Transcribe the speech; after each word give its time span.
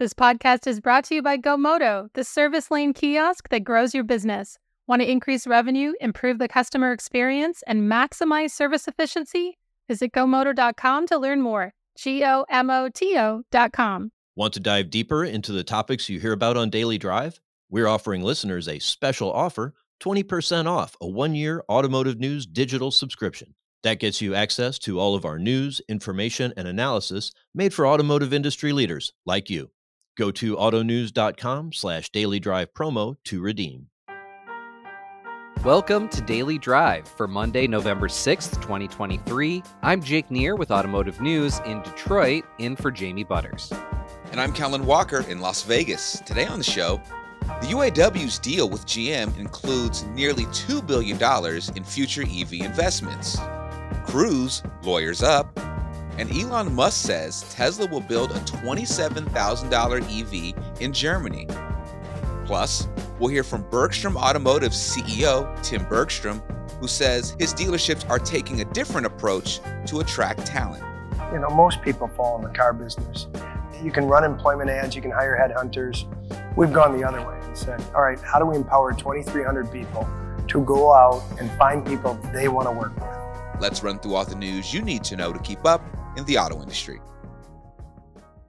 This 0.00 0.14
podcast 0.14 0.66
is 0.66 0.80
brought 0.80 1.04
to 1.04 1.16
you 1.16 1.20
by 1.20 1.36
GoMoto, 1.36 2.08
the 2.14 2.24
service 2.24 2.70
lane 2.70 2.94
kiosk 2.94 3.50
that 3.50 3.64
grows 3.64 3.92
your 3.92 4.02
business. 4.02 4.56
Want 4.86 5.02
to 5.02 5.10
increase 5.10 5.46
revenue, 5.46 5.92
improve 6.00 6.38
the 6.38 6.48
customer 6.48 6.90
experience, 6.90 7.62
and 7.66 7.82
maximize 7.82 8.52
service 8.52 8.88
efficiency? 8.88 9.58
Visit 9.88 10.12
GoMoto.com 10.12 11.06
to 11.08 11.18
learn 11.18 11.42
more. 11.42 11.74
G 11.98 12.24
O 12.24 12.46
M 12.48 12.70
O 12.70 12.88
T 12.88 13.14
O.com. 13.18 14.10
Want 14.36 14.54
to 14.54 14.60
dive 14.60 14.88
deeper 14.88 15.22
into 15.22 15.52
the 15.52 15.62
topics 15.62 16.08
you 16.08 16.18
hear 16.18 16.32
about 16.32 16.56
on 16.56 16.70
Daily 16.70 16.96
Drive? 16.96 17.38
We're 17.68 17.86
offering 17.86 18.22
listeners 18.22 18.68
a 18.68 18.78
special 18.78 19.30
offer 19.30 19.74
20% 20.02 20.64
off 20.64 20.96
a 21.02 21.06
one 21.06 21.34
year 21.34 21.62
automotive 21.68 22.18
news 22.18 22.46
digital 22.46 22.90
subscription. 22.90 23.54
That 23.82 24.00
gets 24.00 24.22
you 24.22 24.34
access 24.34 24.78
to 24.78 24.98
all 24.98 25.14
of 25.14 25.26
our 25.26 25.38
news, 25.38 25.82
information, 25.90 26.54
and 26.56 26.66
analysis 26.66 27.32
made 27.54 27.74
for 27.74 27.86
automotive 27.86 28.32
industry 28.32 28.72
leaders 28.72 29.12
like 29.26 29.50
you. 29.50 29.68
Go 30.16 30.30
to 30.32 30.56
autonews.com 30.56 31.72
slash 31.72 32.10
daily 32.10 32.40
drive 32.40 32.72
promo 32.74 33.16
to 33.24 33.40
redeem. 33.40 33.86
Welcome 35.64 36.08
to 36.08 36.22
Daily 36.22 36.56
Drive 36.56 37.06
for 37.06 37.28
Monday, 37.28 37.66
November 37.66 38.08
6th, 38.08 38.54
2023. 38.62 39.62
I'm 39.82 40.02
Jake 40.02 40.30
Neer 40.30 40.56
with 40.56 40.70
Automotive 40.70 41.20
News 41.20 41.60
in 41.66 41.82
Detroit, 41.82 42.44
in 42.58 42.76
for 42.76 42.90
Jamie 42.90 43.24
Butters. 43.24 43.70
And 44.32 44.40
I'm 44.40 44.54
Kellen 44.54 44.86
Walker 44.86 45.22
in 45.28 45.40
Las 45.40 45.62
Vegas. 45.64 46.20
Today 46.20 46.46
on 46.46 46.56
the 46.56 46.64
show, 46.64 46.98
the 47.42 47.66
UAW's 47.66 48.38
deal 48.38 48.70
with 48.70 48.86
GM 48.86 49.36
includes 49.38 50.04
nearly 50.14 50.46
$2 50.46 50.86
billion 50.86 51.18
in 51.76 51.84
future 51.84 52.22
EV 52.22 52.64
investments. 52.64 53.38
Cruise 54.06 54.62
lawyers 54.82 55.22
up, 55.22 55.58
and 56.20 56.30
Elon 56.36 56.74
Musk 56.74 57.06
says 57.06 57.46
Tesla 57.48 57.86
will 57.86 58.02
build 58.02 58.32
a 58.32 58.40
$27,000 58.40 60.20
EV 60.20 60.82
in 60.82 60.92
Germany. 60.92 61.46
Plus, 62.44 62.88
we'll 63.18 63.30
hear 63.30 63.42
from 63.42 63.62
Bergstrom 63.70 64.18
Automotive 64.18 64.72
CEO 64.72 65.62
Tim 65.62 65.88
Bergstrom, 65.88 66.42
who 66.78 66.88
says 66.88 67.34
his 67.38 67.54
dealerships 67.54 68.08
are 68.10 68.18
taking 68.18 68.60
a 68.60 68.66
different 68.66 69.06
approach 69.06 69.60
to 69.86 70.00
attract 70.00 70.44
talent. 70.44 70.84
You 71.32 71.38
know, 71.38 71.48
most 71.48 71.80
people 71.80 72.08
fall 72.08 72.36
in 72.36 72.42
the 72.42 72.50
car 72.50 72.74
business. 72.74 73.28
You 73.82 73.90
can 73.90 74.04
run 74.04 74.22
employment 74.22 74.68
ads, 74.68 74.94
you 74.94 75.00
can 75.00 75.12
hire 75.12 75.38
headhunters. 75.38 76.04
We've 76.54 76.72
gone 76.72 76.98
the 76.98 77.08
other 77.08 77.26
way 77.26 77.38
and 77.42 77.56
said, 77.56 77.82
all 77.94 78.02
right, 78.02 78.20
how 78.20 78.38
do 78.38 78.44
we 78.44 78.56
empower 78.56 78.92
2,300 78.92 79.72
people 79.72 80.06
to 80.48 80.64
go 80.66 80.92
out 80.92 81.22
and 81.38 81.50
find 81.52 81.86
people 81.86 82.20
they 82.34 82.48
want 82.48 82.68
to 82.68 82.72
work 82.72 82.94
with? 82.96 83.08
Let's 83.58 83.82
run 83.82 83.98
through 83.98 84.16
all 84.16 84.26
the 84.26 84.34
news 84.34 84.74
you 84.74 84.82
need 84.82 85.02
to 85.04 85.16
know 85.16 85.32
to 85.32 85.38
keep 85.38 85.64
up 85.64 85.82
in 86.16 86.24
the 86.24 86.38
auto 86.38 86.60
industry. 86.62 87.00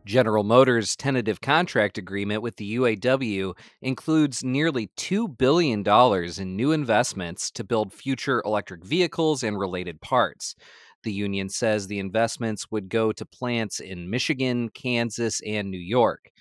General 0.05 0.43
Motors' 0.43 0.95
tentative 0.95 1.41
contract 1.41 1.97
agreement 1.97 2.41
with 2.41 2.55
the 2.55 2.75
UAW 2.77 3.55
includes 3.83 4.43
nearly 4.43 4.89
$2 4.97 5.37
billion 5.37 5.87
in 5.87 6.55
new 6.55 6.71
investments 6.71 7.51
to 7.51 7.63
build 7.63 7.93
future 7.93 8.41
electric 8.43 8.83
vehicles 8.83 9.43
and 9.43 9.59
related 9.59 10.01
parts. 10.01 10.55
The 11.03 11.13
union 11.13 11.49
says 11.49 11.85
the 11.85 11.99
investments 11.99 12.65
would 12.71 12.89
go 12.89 13.11
to 13.11 13.25
plants 13.25 13.79
in 13.79 14.09
Michigan, 14.09 14.69
Kansas, 14.69 15.39
and 15.45 15.69
New 15.69 15.79
York. 15.79 16.31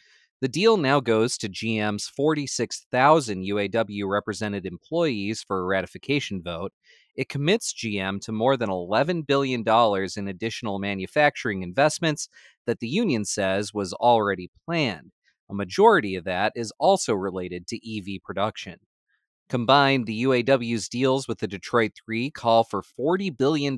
The 0.41 0.49
deal 0.49 0.79
now 0.79 1.01
goes 1.01 1.37
to 1.39 1.51
GM's 1.51 2.09
46,000 2.09 3.45
UAW 3.45 4.09
represented 4.09 4.65
employees 4.65 5.45
for 5.47 5.61
a 5.61 5.67
ratification 5.67 6.43
vote, 6.43 6.73
it 7.21 7.29
commits 7.29 7.75
GM 7.75 8.19
to 8.23 8.33
more 8.33 8.57
than 8.57 8.71
$11 8.71 9.27
billion 9.27 9.63
in 10.17 10.29
additional 10.29 10.79
manufacturing 10.79 11.62
investments 11.62 12.31
that 12.67 12.81
the 12.81 12.89
union 12.89 13.27
says 13.27 13.75
was 13.75 13.93
already 13.93 14.49
planned. 14.65 15.12
A 15.51 15.55
majority 15.55 16.15
of 16.15 16.25
that 16.25 16.55
is 16.57 16.73
also 16.79 17.12
related 17.12 17.67
to 17.67 17.77
EV 17.77 18.23
production. 18.25 18.77
Combined, 19.51 20.07
the 20.07 20.23
UAW's 20.23 20.89
deals 20.89 21.29
with 21.29 21.41
the 21.41 21.47
Detroit 21.47 21.93
Three 22.03 22.31
call 22.31 22.65
for 22.65 22.83
$40 22.99 23.37
billion 23.37 23.77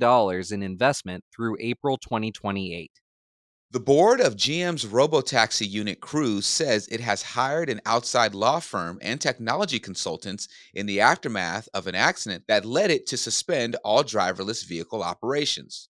in 0.52 0.62
investment 0.62 1.24
through 1.34 1.56
April 1.58 1.98
2028. 1.98 2.92
The 3.72 3.80
board 3.80 4.20
of 4.20 4.36
GM's 4.36 4.84
robotaxi 4.84 5.66
unit 5.66 5.98
Cruise 5.98 6.46
says 6.46 6.86
it 6.88 7.00
has 7.00 7.22
hired 7.22 7.70
an 7.70 7.80
outside 7.86 8.34
law 8.34 8.60
firm 8.60 8.98
and 9.00 9.18
technology 9.18 9.78
consultants 9.78 10.46
in 10.74 10.84
the 10.84 11.00
aftermath 11.00 11.70
of 11.72 11.86
an 11.86 11.94
accident 11.94 12.44
that 12.48 12.66
led 12.66 12.90
it 12.90 13.06
to 13.06 13.16
suspend 13.16 13.76
all 13.82 14.04
driverless 14.04 14.62
vehicle 14.62 15.02
operations. 15.02 15.88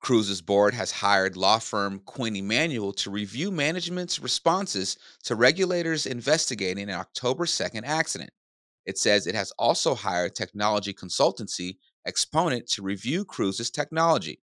Cruise's 0.00 0.42
board 0.42 0.74
has 0.74 0.92
hired 0.92 1.36
law 1.36 1.58
firm 1.58 1.98
Quinn 2.04 2.36
Emanuel 2.36 2.92
to 2.92 3.10
review 3.10 3.50
management's 3.50 4.20
responses 4.20 4.96
to 5.24 5.34
regulators 5.34 6.06
investigating 6.06 6.88
an 6.88 6.94
October 6.94 7.46
2nd 7.46 7.82
accident. 7.84 8.30
It 8.86 8.96
says 8.96 9.26
it 9.26 9.34
has 9.34 9.50
also 9.58 9.96
hired 9.96 10.36
technology 10.36 10.94
consultancy 10.94 11.78
Exponent 12.06 12.68
to 12.68 12.82
review 12.82 13.24
Cruise's 13.24 13.70
technology. 13.70 14.38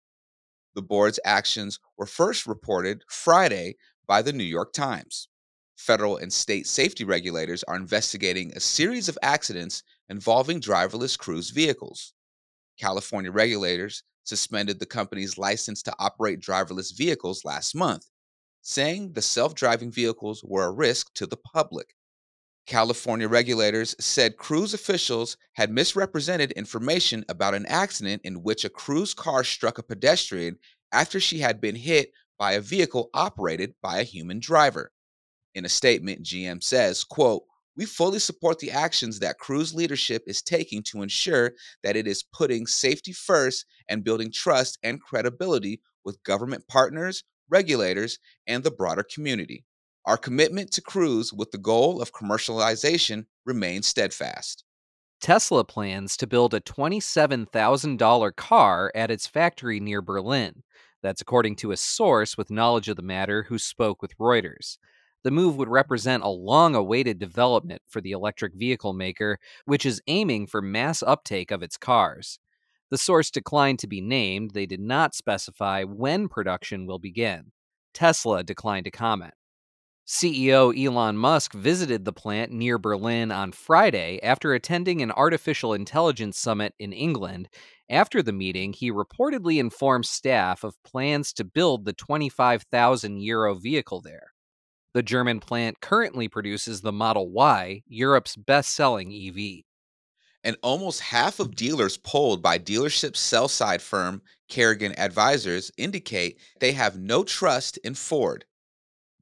The 0.77 0.83
board's 0.83 1.19
actions 1.25 1.79
were 1.97 2.05
first 2.05 2.45
reported 2.45 3.03
Friday 3.09 3.77
by 4.05 4.21
the 4.21 4.31
New 4.31 4.43
York 4.43 4.73
Times. 4.73 5.27
Federal 5.75 6.17
and 6.17 6.31
state 6.31 6.67
safety 6.67 7.03
regulators 7.03 7.63
are 7.63 7.75
investigating 7.75 8.51
a 8.51 8.59
series 8.59 9.09
of 9.09 9.17
accidents 9.23 9.81
involving 10.07 10.61
driverless 10.61 11.17
Cruise 11.17 11.49
vehicles. 11.49 12.13
California 12.79 13.31
regulators 13.31 14.03
suspended 14.23 14.77
the 14.77 14.85
company's 14.85 15.39
license 15.39 15.81
to 15.81 15.95
operate 15.97 16.41
driverless 16.41 16.95
vehicles 16.95 17.43
last 17.43 17.73
month, 17.73 18.11
saying 18.61 19.13
the 19.13 19.21
self 19.23 19.55
driving 19.55 19.91
vehicles 19.91 20.43
were 20.43 20.65
a 20.65 20.71
risk 20.71 21.11
to 21.15 21.25
the 21.25 21.37
public. 21.37 21.95
California 22.67 23.29
regulators 23.29 23.95
said 23.97 24.35
Cruise 24.35 24.73
officials 24.73 25.37
had 25.53 25.71
misrepresented 25.71 26.51
information 26.51 27.23
about 27.29 27.53
an 27.53 27.65
accident 27.65 28.21
in 28.25 28.43
which 28.43 28.65
a 28.65 28.69
Cruise 28.69 29.13
car 29.13 29.43
struck 29.43 29.77
a 29.77 29.83
pedestrian 29.83 30.57
after 30.91 31.19
she 31.19 31.39
had 31.39 31.61
been 31.61 31.75
hit 31.75 32.11
by 32.37 32.51
a 32.51 32.61
vehicle 32.61 33.09
operated 33.13 33.73
by 33.81 33.99
a 33.99 34.03
human 34.03 34.39
driver. 34.39 34.91
In 35.55 35.63
a 35.65 35.69
statement, 35.69 36.23
GM 36.23 36.61
says, 36.61 37.03
quote, 37.03 37.43
we 37.77 37.85
fully 37.85 38.19
support 38.19 38.59
the 38.59 38.71
actions 38.71 39.19
that 39.19 39.37
Cruise 39.37 39.73
leadership 39.73 40.23
is 40.27 40.41
taking 40.41 40.83
to 40.83 41.03
ensure 41.03 41.53
that 41.83 41.95
it 41.95 42.05
is 42.05 42.25
putting 42.33 42.67
safety 42.67 43.13
first 43.13 43.65
and 43.87 44.03
building 44.03 44.31
trust 44.31 44.77
and 44.83 45.01
credibility 45.01 45.79
with 46.03 46.21
government 46.23 46.67
partners, 46.67 47.23
regulators, 47.49 48.19
and 48.45 48.63
the 48.63 48.71
broader 48.71 49.03
community. 49.03 49.63
Our 50.07 50.17
commitment 50.17 50.71
to 50.71 50.81
Cruise 50.81 51.33
with 51.33 51.51
the 51.51 51.57
goal 51.57 52.01
of 52.01 52.13
commercialization 52.13 53.25
remains 53.45 53.87
steadfast. 53.87 54.63
Tesla 55.19 55.65
plans 55.65 56.15
to 56.15 56.25
build 56.25 56.53
a 56.53 56.61
$27,000 56.61 58.35
car 58.37 58.91
at 58.95 59.11
its 59.11 59.27
factory 59.27 59.81
near 59.81 60.01
Berlin. 60.01 60.63
That's 61.03 61.19
according 61.19 61.57
to 61.57 61.73
a 61.73 61.77
source 61.77 62.37
with 62.37 62.49
knowledge 62.49 62.87
of 62.87 62.95
the 62.95 63.01
matter 63.01 63.43
who 63.49 63.57
spoke 63.57 64.01
with 64.01 64.17
Reuters. 64.17 64.77
The 65.25 65.31
move 65.31 65.57
would 65.57 65.67
represent 65.67 66.23
a 66.23 66.29
long 66.29 66.73
awaited 66.73 67.19
development 67.19 67.81
for 67.85 67.99
the 67.99 68.11
electric 68.11 68.53
vehicle 68.53 68.93
maker, 68.93 69.39
which 69.65 69.85
is 69.85 70.01
aiming 70.07 70.47
for 70.47 70.61
mass 70.61 71.03
uptake 71.03 71.51
of 71.51 71.61
its 71.61 71.75
cars. 71.75 72.39
The 72.91 72.97
source 72.97 73.29
declined 73.29 73.79
to 73.79 73.87
be 73.87 73.99
named, 73.99 74.51
they 74.51 74.67
did 74.67 74.79
not 74.79 75.15
specify 75.15 75.83
when 75.83 76.29
production 76.29 76.85
will 76.87 76.99
begin. 76.99 77.51
Tesla 77.93 78.41
declined 78.41 78.85
to 78.85 78.91
comment. 78.91 79.33
CEO 80.07 80.73
Elon 80.73 81.17
Musk 81.17 81.51
visited 81.51 82.05
the 82.05 82.13
plant 82.13 82.49
near 82.49 82.77
Berlin 82.77 83.29
on 83.29 83.51
Friday 83.51 84.21
after 84.23 84.53
attending 84.53 85.01
an 85.01 85.11
artificial 85.11 85.73
intelligence 85.73 86.39
summit 86.39 86.73
in 86.79 86.93
England. 86.93 87.49
After 87.89 88.23
the 88.23 88.31
meeting, 88.31 88.71
he 88.71 88.89
reportedly 88.89 89.59
informed 89.59 90.05
staff 90.05 90.63
of 90.63 90.81
plans 90.83 91.33
to 91.33 91.43
build 91.43 91.83
the 91.83 91.91
25,000 91.91 93.19
euro 93.19 93.55
vehicle 93.55 93.99
there. 93.99 94.31
The 94.93 95.03
German 95.03 95.41
plant 95.41 95.81
currently 95.81 96.29
produces 96.29 96.79
the 96.79 96.93
Model 96.93 97.29
Y, 97.29 97.83
Europe's 97.85 98.37
best 98.37 98.73
selling 98.73 99.11
EV. 99.11 99.63
And 100.41 100.55
almost 100.63 101.01
half 101.01 101.41
of 101.41 101.53
dealers 101.53 101.97
polled 101.97 102.41
by 102.41 102.59
dealership 102.59 103.17
sell 103.17 103.49
side 103.49 103.81
firm 103.81 104.21
Kerrigan 104.47 104.97
Advisors 104.97 105.69
indicate 105.77 106.39
they 106.61 106.71
have 106.71 106.97
no 106.97 107.25
trust 107.25 107.75
in 107.79 107.93
Ford 107.93 108.45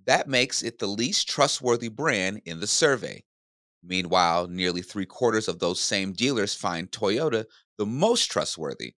that 0.06 0.28
makes 0.28 0.62
it 0.62 0.80
the 0.80 0.88
least 0.88 1.28
trustworthy 1.28 1.90
brand 1.90 2.42
in 2.46 2.60
the 2.60 2.68
survey. 2.68 3.24
Meanwhile, 3.84 4.48
nearly 4.48 4.82
three 4.82 5.06
quarters 5.06 5.48
of 5.48 5.60
those 5.60 5.80
same 5.80 6.14
dealers 6.14 6.56
find 6.56 6.92
Toyota 6.92 7.46
the 7.78 7.86
most 7.86 8.32
trustworthy. 8.32 8.94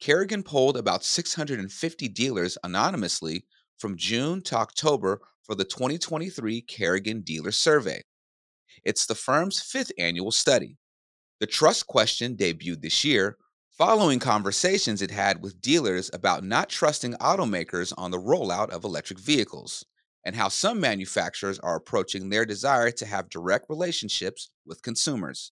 Kerrigan 0.00 0.42
polled 0.42 0.76
about 0.76 1.04
650 1.04 2.08
dealers 2.08 2.56
anonymously 2.62 3.44
from 3.78 3.96
June 3.96 4.42
to 4.42 4.56
October 4.56 5.20
for 5.42 5.54
the 5.54 5.64
2023 5.64 6.60
Kerrigan 6.62 7.22
Dealer 7.22 7.52
Survey. 7.52 8.02
It's 8.84 9.06
the 9.06 9.14
firm's 9.14 9.60
fifth 9.60 9.92
annual 9.98 10.30
study. 10.30 10.76
The 11.40 11.46
trust 11.46 11.86
question 11.86 12.36
debuted 12.36 12.82
this 12.82 13.04
year 13.04 13.36
following 13.70 14.18
conversations 14.18 15.02
it 15.02 15.10
had 15.10 15.42
with 15.42 15.60
dealers 15.60 16.10
about 16.12 16.44
not 16.44 16.68
trusting 16.68 17.14
automakers 17.14 17.92
on 17.96 18.10
the 18.10 18.18
rollout 18.18 18.70
of 18.70 18.84
electric 18.84 19.20
vehicles 19.20 19.84
and 20.28 20.36
how 20.36 20.48
some 20.48 20.78
manufacturers 20.78 21.58
are 21.60 21.76
approaching 21.76 22.28
their 22.28 22.44
desire 22.44 22.90
to 22.90 23.06
have 23.06 23.30
direct 23.30 23.64
relationships 23.70 24.50
with 24.66 24.82
consumers. 24.82 25.52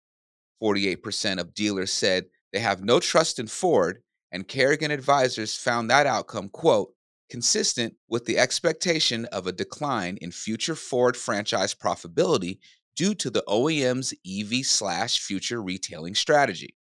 48% 0.61 1.39
of 1.39 1.55
dealers 1.55 1.91
said 1.91 2.25
they 2.53 2.59
have 2.59 2.83
no 2.83 2.99
trust 2.99 3.39
in 3.39 3.47
Ford, 3.47 4.03
and 4.31 4.47
Kerrigan 4.47 4.91
Advisors 4.91 5.55
found 5.55 5.89
that 5.89 6.05
outcome, 6.05 6.49
quote, 6.49 6.93
consistent 7.31 7.95
with 8.09 8.25
the 8.25 8.37
expectation 8.37 9.25
of 9.31 9.47
a 9.47 9.51
decline 9.51 10.17
in 10.21 10.29
future 10.29 10.75
Ford 10.75 11.17
franchise 11.17 11.73
profitability 11.73 12.59
due 12.95 13.15
to 13.15 13.31
the 13.31 13.43
OEM's 13.47 14.13
EV 14.23 14.63
slash 14.63 15.19
future 15.19 15.63
retailing 15.63 16.13
strategy. 16.13 16.75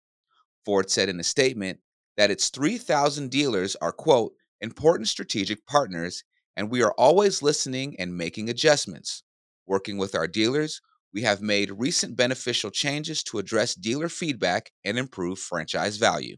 Ford 0.66 0.90
said 0.90 1.08
in 1.08 1.20
a 1.20 1.24
statement 1.24 1.78
that 2.18 2.32
its 2.32 2.50
3,000 2.50 3.30
dealers 3.30 3.76
are, 3.76 3.92
quote, 3.92 4.34
important 4.60 5.08
strategic 5.08 5.64
partners, 5.68 6.24
and 6.56 6.70
we 6.70 6.84
are 6.84 6.94
always 6.98 7.42
listening 7.42 7.96
and 8.00 8.18
making 8.18 8.50
adjustments. 8.50 9.24
Working 9.68 9.98
with 9.98 10.16
our 10.16 10.28
dealers, 10.28 10.82
we 11.14 11.22
have 11.22 11.42
made 11.42 11.72
recent 11.72 12.16
beneficial 12.16 12.70
changes 12.70 13.24
to 13.24 13.40
address 13.40 13.74
dealer 13.74 14.10
feedback 14.10 14.72
and 14.84 14.98
improve 14.98 15.40
franchise 15.40 15.98
value. 15.98 16.36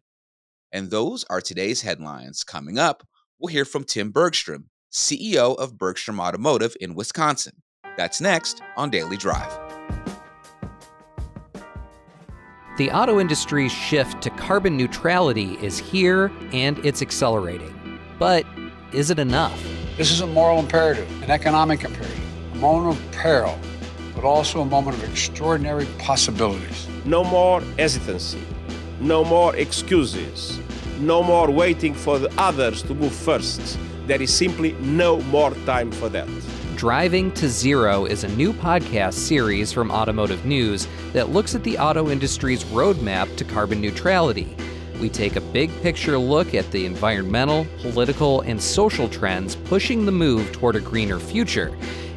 And 0.72 0.92
those 0.92 1.24
are 1.30 1.42
today's 1.42 1.82
headlines. 1.82 2.44
Coming 2.44 2.78
up, 2.78 3.04
we'll 3.40 3.52
hear 3.52 3.66
from 3.66 3.84
Tim 3.84 4.12
Bergstrom, 4.12 4.70
CEO 4.92 5.58
of 5.58 5.78
Bergstrom 5.78 6.20
Automotive 6.20 6.76
in 6.80 6.94
Wisconsin. 6.94 7.54
That's 7.98 8.22
next 8.22 8.62
on 8.76 8.90
Daily 8.90 9.18
Drive. 9.18 9.52
The 12.78 12.92
auto 12.92 13.20
industry's 13.20 13.72
shift 13.72 14.22
to 14.22 14.30
carbon 14.30 14.78
neutrality 14.78 15.58
is 15.64 15.80
here 15.80 16.32
and 16.52 16.78
it's 16.86 17.02
accelerating. 17.02 18.00
But 18.20 18.46
is 18.94 19.10
it 19.10 19.18
enough? 19.18 19.77
This 19.98 20.12
is 20.12 20.22
a 20.22 20.28
moral 20.28 20.60
imperative, 20.60 21.10
an 21.24 21.32
economic 21.32 21.84
imperative, 21.84 22.54
a 22.54 22.58
moment 22.58 22.96
of 22.96 23.12
peril, 23.14 23.58
but 24.14 24.24
also 24.24 24.62
a 24.62 24.66
moment 24.66 24.96
of 24.96 25.10
extraordinary 25.10 25.88
possibilities. 25.98 26.88
No 27.04 27.24
more 27.24 27.62
hesitancy, 27.80 28.44
no 29.00 29.26
more 29.26 29.56
excuses, 29.56 30.60
no 31.00 31.24
more 31.24 31.50
waiting 31.50 31.96
for 31.96 32.20
the 32.20 32.32
others 32.40 32.84
to 32.84 32.94
move 32.94 33.12
first. 33.12 33.80
There 34.06 34.22
is 34.22 34.32
simply 34.32 34.74
no 34.74 35.20
more 35.22 35.56
time 35.66 35.92
for 35.92 36.10
that. 36.10 36.28
Driving 36.76 37.32
to 37.32 37.50
Zero 37.50 38.06
is 38.06 38.24
a 38.24 38.28
new 38.36 38.54
podcast 38.54 39.14
series 39.14 39.72
from 39.72 39.90
Automotive 39.90 40.46
News 40.46 40.88
that 41.14 41.30
looks 41.30 41.56
at 41.56 41.64
the 41.64 41.80
auto 41.80 42.12
industry's 42.12 42.64
roadmap 42.66 43.36
to 43.38 43.44
carbon 43.44 43.82
neutrality. 43.82 44.56
We 45.00 45.10
take 45.10 45.36
a 45.36 45.42
big 45.42 45.70
picture 45.82 46.18
look 46.18 46.54
at 46.54 46.72
the 46.72 46.86
environmental, 46.86 47.68
political, 47.82 48.42
and 48.42 48.62
social 48.62 49.08
trends 49.08 49.56
pushing 49.56 50.06
the 50.06 50.12
move 50.12 50.52
toward 50.52 50.76
a 50.76 50.80
greener 50.80 51.20
future. 51.20 51.76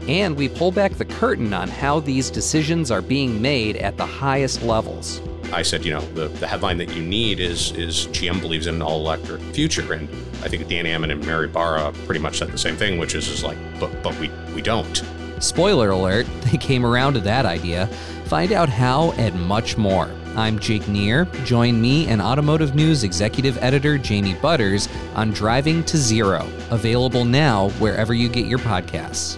And 0.09 0.37
we 0.37 0.49
pull 0.49 0.73
back 0.73 0.93
the 0.93 1.05
curtain 1.05 1.53
on 1.53 1.69
how 1.69 2.00
these 2.00 2.31
decisions 2.31 2.91
are 2.91 3.03
being 3.03 3.41
made 3.41 3.77
at 3.77 3.97
the 3.97 4.06
highest 4.06 4.62
levels. 4.62 5.21
I 5.53 5.62
said, 5.62 5.85
you 5.85 5.93
know, 5.93 6.00
the, 6.12 6.29
the 6.29 6.47
headline 6.47 6.79
that 6.79 6.94
you 6.94 7.03
need 7.03 7.41
is 7.41 7.73
is 7.73 8.06
GM 8.09 8.41
believes 8.41 8.67
in 8.67 8.77
an 8.77 8.83
all 8.83 9.00
electric 9.00 9.41
future. 9.43 9.93
And 9.93 10.09
I 10.43 10.49
think 10.49 10.69
Dan 10.69 10.87
Ammann 10.87 11.11
and 11.11 11.25
Mary 11.26 11.49
Barra 11.49 11.93
pretty 12.06 12.21
much 12.21 12.38
said 12.38 12.50
the 12.50 12.59
same 12.59 12.76
thing, 12.76 12.99
which 12.99 13.15
is, 13.15 13.29
is 13.29 13.43
like, 13.44 13.59
but 13.79 14.03
but 14.03 14.19
we, 14.19 14.31
we 14.55 14.62
don't. 14.62 15.03
Spoiler 15.41 15.91
alert, 15.91 16.26
they 16.50 16.59
came 16.59 16.87
around 16.87 17.15
to 17.15 17.21
that 17.21 17.47
idea. 17.47 17.88
Find 18.26 18.53
out 18.53 18.69
how 18.69 19.12
and 19.12 19.41
much 19.43 19.76
more. 19.76 20.11
I'm 20.40 20.58
Jake 20.58 20.88
Neer. 20.88 21.26
Join 21.44 21.82
me 21.82 22.06
and 22.06 22.22
Automotive 22.22 22.75
News 22.75 23.04
Executive 23.04 23.62
Editor 23.62 23.98
Jamie 23.98 24.32
Butters 24.32 24.88
on 25.14 25.32
Driving 25.32 25.84
to 25.84 25.98
Zero, 25.98 26.48
available 26.70 27.26
now 27.26 27.69
wherever 27.72 28.14
you 28.14 28.26
get 28.26 28.46
your 28.46 28.58
podcasts. 28.58 29.37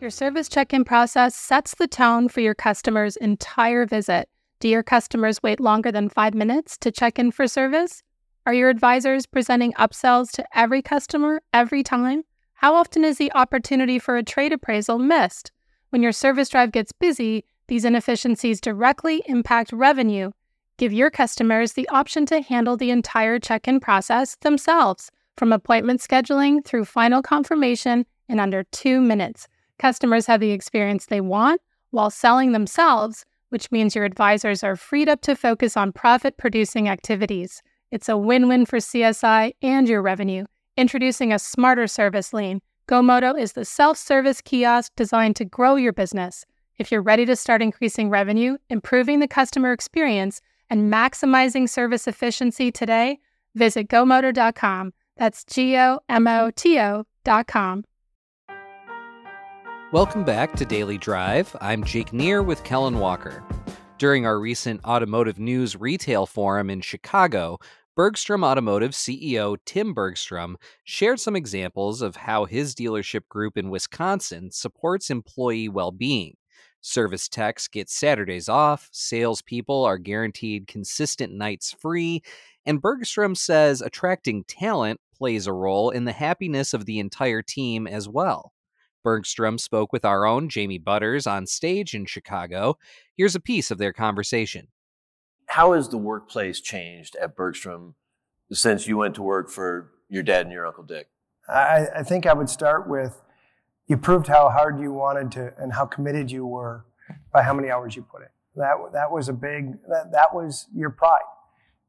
Your 0.00 0.10
service 0.10 0.48
check 0.48 0.74
in 0.74 0.82
process 0.82 1.36
sets 1.36 1.76
the 1.76 1.86
tone 1.86 2.28
for 2.28 2.40
your 2.40 2.56
customer's 2.56 3.16
entire 3.16 3.86
visit. 3.86 4.28
Do 4.58 4.68
your 4.68 4.82
customers 4.82 5.40
wait 5.44 5.60
longer 5.60 5.92
than 5.92 6.08
five 6.08 6.34
minutes 6.34 6.76
to 6.78 6.90
check 6.90 7.20
in 7.20 7.30
for 7.30 7.46
service? 7.46 8.02
Are 8.44 8.52
your 8.52 8.70
advisors 8.70 9.24
presenting 9.24 9.72
upsells 9.74 10.32
to 10.32 10.44
every 10.52 10.82
customer 10.82 11.42
every 11.52 11.84
time? 11.84 12.24
How 12.54 12.74
often 12.74 13.04
is 13.04 13.18
the 13.18 13.32
opportunity 13.34 14.00
for 14.00 14.16
a 14.16 14.24
trade 14.24 14.52
appraisal 14.52 14.98
missed? 14.98 15.52
When 15.90 16.02
your 16.02 16.10
service 16.10 16.48
drive 16.48 16.72
gets 16.72 16.90
busy, 16.90 17.44
these 17.68 17.84
inefficiencies 17.84 18.60
directly 18.60 19.22
impact 19.26 19.72
revenue. 19.72 20.30
Give 20.78 20.92
your 20.92 21.10
customers 21.10 21.72
the 21.72 21.88
option 21.88 22.26
to 22.26 22.42
handle 22.42 22.76
the 22.76 22.90
entire 22.90 23.38
check 23.38 23.66
in 23.66 23.80
process 23.80 24.36
themselves, 24.36 25.10
from 25.36 25.52
appointment 25.52 26.00
scheduling 26.00 26.64
through 26.64 26.84
final 26.84 27.22
confirmation 27.22 28.06
in 28.28 28.40
under 28.40 28.64
two 28.64 29.00
minutes. 29.00 29.48
Customers 29.78 30.26
have 30.26 30.40
the 30.40 30.52
experience 30.52 31.06
they 31.06 31.20
want 31.20 31.60
while 31.90 32.10
selling 32.10 32.52
themselves, 32.52 33.24
which 33.50 33.70
means 33.70 33.94
your 33.94 34.04
advisors 34.04 34.62
are 34.62 34.76
freed 34.76 35.08
up 35.08 35.20
to 35.22 35.36
focus 35.36 35.76
on 35.76 35.92
profit 35.92 36.36
producing 36.36 36.88
activities. 36.88 37.62
It's 37.90 38.08
a 38.08 38.16
win 38.16 38.48
win 38.48 38.66
for 38.66 38.78
CSI 38.78 39.54
and 39.62 39.88
your 39.88 40.02
revenue. 40.02 40.44
Introducing 40.76 41.32
a 41.32 41.38
smarter 41.38 41.86
service 41.86 42.32
lane, 42.32 42.60
GoMoto 42.88 43.38
is 43.38 43.52
the 43.52 43.64
self 43.64 43.96
service 43.96 44.40
kiosk 44.40 44.92
designed 44.96 45.36
to 45.36 45.44
grow 45.44 45.76
your 45.76 45.92
business. 45.92 46.44
If 46.78 46.92
you're 46.92 47.00
ready 47.00 47.24
to 47.24 47.36
start 47.36 47.62
increasing 47.62 48.10
revenue, 48.10 48.58
improving 48.68 49.20
the 49.20 49.28
customer 49.28 49.72
experience, 49.72 50.42
and 50.68 50.92
maximizing 50.92 51.66
service 51.66 52.06
efficiency 52.06 52.70
today, 52.70 53.18
visit 53.54 53.88
gomoto.com. 53.88 54.92
That's 55.16 55.42
G 55.44 55.78
O 55.78 56.00
M 56.10 56.26
O 56.26 56.50
T 56.54 56.78
O.com. 56.78 57.84
Welcome 59.90 60.24
back 60.24 60.54
to 60.56 60.66
Daily 60.66 60.98
Drive. 60.98 61.56
I'm 61.62 61.82
Jake 61.82 62.12
Neer 62.12 62.42
with 62.42 62.62
Kellen 62.62 62.98
Walker. 62.98 63.42
During 63.96 64.26
our 64.26 64.38
recent 64.38 64.84
Automotive 64.84 65.38
News 65.38 65.76
Retail 65.76 66.26
Forum 66.26 66.68
in 66.68 66.82
Chicago, 66.82 67.58
Bergstrom 67.94 68.44
Automotive 68.44 68.90
CEO 68.90 69.56
Tim 69.64 69.94
Bergstrom 69.94 70.58
shared 70.84 71.20
some 71.20 71.36
examples 71.36 72.02
of 72.02 72.16
how 72.16 72.44
his 72.44 72.74
dealership 72.74 73.26
group 73.30 73.56
in 73.56 73.70
Wisconsin 73.70 74.50
supports 74.50 75.08
employee 75.08 75.70
well 75.70 75.90
being. 75.90 76.36
Service 76.86 77.28
techs 77.28 77.66
get 77.66 77.90
Saturdays 77.90 78.48
off, 78.48 78.88
salespeople 78.92 79.84
are 79.84 79.98
guaranteed 79.98 80.68
consistent 80.68 81.32
nights 81.32 81.74
free, 81.76 82.22
and 82.64 82.80
Bergstrom 82.80 83.34
says 83.34 83.82
attracting 83.82 84.44
talent 84.44 85.00
plays 85.12 85.48
a 85.48 85.52
role 85.52 85.90
in 85.90 86.04
the 86.04 86.12
happiness 86.12 86.72
of 86.72 86.84
the 86.86 87.00
entire 87.00 87.42
team 87.42 87.88
as 87.88 88.08
well. 88.08 88.52
Bergstrom 89.02 89.58
spoke 89.58 89.92
with 89.92 90.04
our 90.04 90.26
own 90.26 90.48
Jamie 90.48 90.78
Butters 90.78 91.26
on 91.26 91.48
stage 91.48 91.92
in 91.92 92.06
Chicago. 92.06 92.78
Here's 93.16 93.34
a 93.34 93.40
piece 93.40 93.72
of 93.72 93.78
their 93.78 93.92
conversation. 93.92 94.68
How 95.46 95.72
has 95.72 95.88
the 95.88 95.98
workplace 95.98 96.60
changed 96.60 97.16
at 97.16 97.34
Bergstrom 97.34 97.96
since 98.52 98.86
you 98.86 98.96
went 98.96 99.16
to 99.16 99.24
work 99.24 99.50
for 99.50 99.90
your 100.08 100.22
dad 100.22 100.46
and 100.46 100.52
your 100.52 100.68
Uncle 100.68 100.84
Dick? 100.84 101.08
I, 101.48 101.88
I 101.96 102.02
think 102.04 102.26
I 102.26 102.32
would 102.32 102.48
start 102.48 102.88
with 102.88 103.20
you 103.86 103.96
proved 103.96 104.26
how 104.26 104.48
hard 104.50 104.80
you 104.80 104.92
wanted 104.92 105.30
to 105.32 105.52
and 105.58 105.72
how 105.72 105.86
committed 105.86 106.30
you 106.30 106.44
were 106.46 106.84
by 107.32 107.42
how 107.42 107.54
many 107.54 107.70
hours 107.70 107.94
you 107.94 108.02
put 108.02 108.22
in. 108.22 108.28
That, 108.56 108.76
that 108.92 109.12
was 109.12 109.28
a 109.28 109.32
big, 109.32 109.72
that, 109.88 110.12
that 110.12 110.34
was 110.34 110.66
your 110.74 110.90
pride 110.90 111.20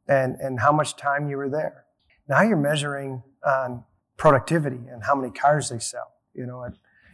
and, 0.07 0.35
and 0.39 0.59
how 0.59 0.71
much 0.71 0.95
time 0.95 1.29
you 1.29 1.37
were 1.37 1.49
there. 1.49 1.85
Now 2.27 2.41
you're 2.41 2.57
measuring 2.57 3.23
on 3.45 3.83
productivity 4.17 4.81
and 4.91 5.03
how 5.03 5.15
many 5.15 5.31
cars 5.31 5.69
they 5.69 5.79
sell. 5.79 6.13
You 6.33 6.45
know, 6.45 6.67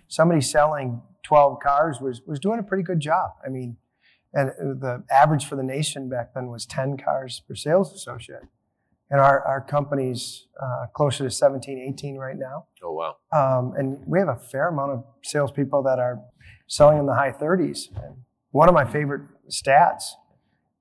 somebody 0.08 0.42
selling 0.42 1.02
12 1.24 1.60
cars 1.62 2.00
was, 2.02 2.22
was 2.25 2.40
doing 2.40 2.60
a 2.60 2.63
pretty 2.63 2.84
good 2.84 3.00
job. 3.00 3.32
I 3.46 3.50
mean, 3.50 3.78
and 4.34 4.50
the 4.82 5.04
average 5.12 5.46
for 5.46 5.56
the 5.56 5.63
nation 5.63 6.10
back 6.10 6.34
then 6.34 6.48
was 6.48 6.66
10 6.66 6.98
cars 6.98 7.42
per 7.48 7.56
sales 7.56 7.94
associate. 7.94 8.42
And 9.13 9.22
our, 9.22 9.46
our 9.46 9.62
company's 9.62 10.48
uh, 10.60 10.88
closer 10.96 11.25
to 11.25 11.29
17, 11.29 11.93
18 11.93 12.17
right 12.17 12.36
now. 12.36 12.65
Oh, 12.82 12.93
wow. 12.93 13.17
Um, 13.32 13.75
and 13.77 14.00
we 14.08 14.17
have 14.17 14.27
a 14.27 14.36
fair 14.36 14.70
amount 14.70 14.91
of 14.91 15.03
salespeople 15.24 15.84
that 15.84 16.00
are 16.00 16.20
selling 16.67 16.98
in 16.98 17.05
the 17.05 17.13
high 17.13 17.32
30s. 17.32 17.96
And 17.96 18.24
one 18.50 18.67
of 18.67 18.74
my 18.74 18.86
favorite 18.86 19.22
stats 19.51 20.05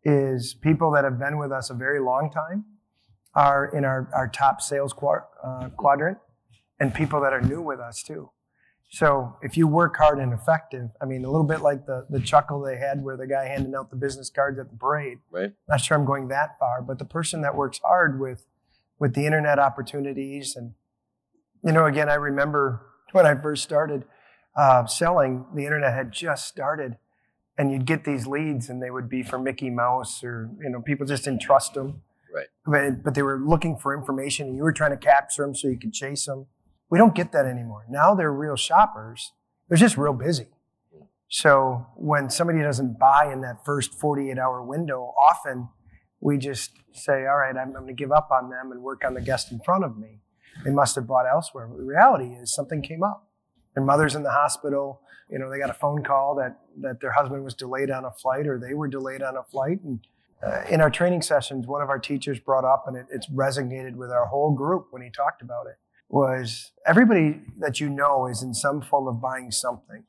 is 0.03 0.55
people 0.55 0.91
that 0.93 1.05
have 1.05 1.19
been 1.19 1.37
with 1.37 1.53
us 1.53 1.69
a 1.69 1.75
very 1.75 2.01
long 2.01 2.31
time 2.31 2.65
are 3.35 3.67
in 3.67 3.85
our, 3.85 4.09
our 4.15 4.29
top 4.29 4.63
sales 4.63 4.95
quad, 4.95 5.21
uh, 5.45 5.69
quadrant, 5.77 6.17
and 6.81 6.95
people 6.95 7.21
that 7.21 7.35
are 7.35 7.43
new 7.43 7.61
with 7.61 7.81
us 7.81 8.03
too. 8.03 8.31
So 8.93 9.39
if 9.41 9.57
you 9.57 9.67
work 9.67 9.97
hard 9.97 10.19
and 10.19 10.35
effective, 10.35 10.91
I 11.01 11.07
mean, 11.07 11.25
a 11.25 11.31
little 11.31 11.47
bit 11.47 11.63
like 11.63 11.87
the, 11.87 12.05
the 12.11 12.21
chuckle 12.21 12.61
they 12.61 12.77
had 12.77 13.03
where 13.03 13.17
the 13.17 13.27
guy 13.27 13.47
handing 13.47 13.75
out 13.75 13.89
the 13.89 13.97
business 13.97 14.29
cards 14.29 14.59
at 14.59 14.69
the 14.71 14.77
parade. 14.77 15.19
Right. 15.31 15.53
Not 15.67 15.81
sure 15.81 15.97
I'm 15.97 16.05
going 16.05 16.29
that 16.29 16.59
far, 16.59 16.83
but 16.83 16.99
the 16.99 17.07
person 17.07 17.41
that 17.41 17.57
works 17.57 17.81
hard 17.83 18.21
with 18.21 18.45
with 18.99 19.15
the 19.15 19.25
internet 19.25 19.59
opportunities 19.59 20.55
and 20.55 20.75
you 21.65 21.73
know, 21.73 21.87
again, 21.87 22.11
I 22.11 22.15
remember 22.15 22.85
when 23.13 23.25
I 23.25 23.35
first 23.35 23.63
started 23.63 24.05
uh, 24.57 24.85
selling, 24.87 25.47
the 25.55 25.65
internet 25.65 25.95
had 25.95 26.13
just 26.13 26.47
started, 26.47 26.97
and 27.57 27.71
you'd 27.71 27.87
get 27.87 28.05
these 28.05 28.27
leads, 28.27 28.69
and 28.69 28.83
they 28.83 28.91
would 28.91 29.09
be 29.09 29.23
for 29.23 29.39
Mickey 29.39 29.71
Mouse 29.71 30.23
or 30.23 30.51
you 30.61 30.69
know, 30.69 30.83
people 30.83 31.07
just 31.07 31.25
didn't 31.25 31.41
trust 31.41 31.75
them. 31.75 32.03
Right. 32.35 32.49
But, 32.67 33.05
but 33.05 33.15
they 33.15 33.23
were 33.23 33.39
looking 33.39 33.79
for 33.79 33.95
information, 33.97 34.49
and 34.49 34.57
you 34.57 34.63
were 34.63 34.73
trying 34.73 34.91
to 34.91 34.97
capture 34.99 35.43
them 35.43 35.55
so 35.55 35.69
you 35.69 35.79
could 35.79 35.95
chase 35.95 36.27
them 36.27 36.47
We 36.93 36.99
don't 36.99 37.15
get 37.15 37.33
that 37.33 37.47
anymore. 37.47 37.87
Now 37.89 38.15
they're 38.15 38.31
real 38.31 38.55
shoppers. 38.55 39.33
They're 39.67 39.79
just 39.79 39.97
real 39.97 40.13
busy. 40.13 40.49
So 41.31 41.87
when 41.97 42.29
somebody 42.29 42.61
doesn't 42.61 42.99
buy 42.99 43.33
in 43.33 43.41
that 43.41 43.65
first 43.65 43.95
48 43.95 44.37
hour 44.39 44.63
window, 44.63 45.15
often 45.19 45.71
we 46.21 46.37
just 46.37 46.73
say, 46.93 47.25
all 47.27 47.39
right, 47.39 47.57
I'm, 47.57 47.69
I'm 47.69 47.85
going 47.85 47.87
to 47.87 47.95
give 47.95 48.13
up 48.13 48.29
on 48.31 48.51
them 48.51 48.73
and 48.73 48.83
work 48.83 49.07
on 49.07 49.15
the 49.15 49.23
guest 49.23 49.51
in 49.51 49.61
front 49.61 49.85
of 49.85 49.97
me. 49.97 50.21
They 50.67 50.71
must 50.71 50.95
have 50.97 51.07
bought 51.07 51.25
elsewhere. 51.27 51.67
But 51.67 51.79
the 51.79 51.85
reality 51.85 52.27
is 52.27 52.53
something 52.53 52.83
came 52.83 53.03
up. 53.03 53.27
Their 53.75 53.85
mother's 53.85 54.15
in 54.15 54.23
the 54.23 54.33
hospital. 54.33 55.01
You 55.31 55.39
know, 55.39 55.51
they 55.51 55.59
got 55.59 55.71
a 55.71 55.75
phone 55.75 56.05
call 56.05 56.35
that, 56.35 56.59
that 56.83 57.01
their 57.01 57.13
husband 57.13 57.43
was 57.43 57.55
delayed 57.55 57.91
on 57.91 58.05
a 58.05 58.11
flight 58.11 58.47
or 58.47 58.59
they 58.59 58.75
were 58.75 58.87
delayed 58.87 59.23
on 59.23 59.39
a 59.39 59.45
flight. 59.45 59.81
And 59.83 60.01
uh, 60.47 60.65
in 60.69 60.83
our 60.83 60.91
training 60.91 61.23
sessions, 61.23 61.67
one 61.67 61.81
of 61.81 61.89
our 61.89 61.99
teachers 61.99 62.39
brought 62.39 62.67
up, 62.67 62.85
and 62.87 62.99
it, 62.99 63.07
it's 63.11 63.31
resonated 63.31 63.95
with 63.95 64.11
our 64.11 64.27
whole 64.27 64.51
group 64.51 64.89
when 64.91 65.01
he 65.01 65.09
talked 65.09 65.41
about 65.41 65.69
it, 65.69 65.79
was 66.13 66.71
everybody 66.87 67.41
that 67.59 67.81
you 67.81 67.89
know 67.89 68.29
is 68.29 68.41
in 68.41 68.55
some 68.55 68.81
form 68.81 69.09
of 69.09 69.21
buying 69.21 69.51
something 69.51 70.05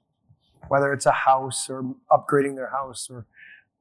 whether 0.68 0.94
it's 0.94 1.06
a 1.06 1.12
house 1.12 1.70
or 1.70 1.96
upgrading 2.12 2.56
their 2.56 2.70
house 2.70 3.08
or 3.10 3.26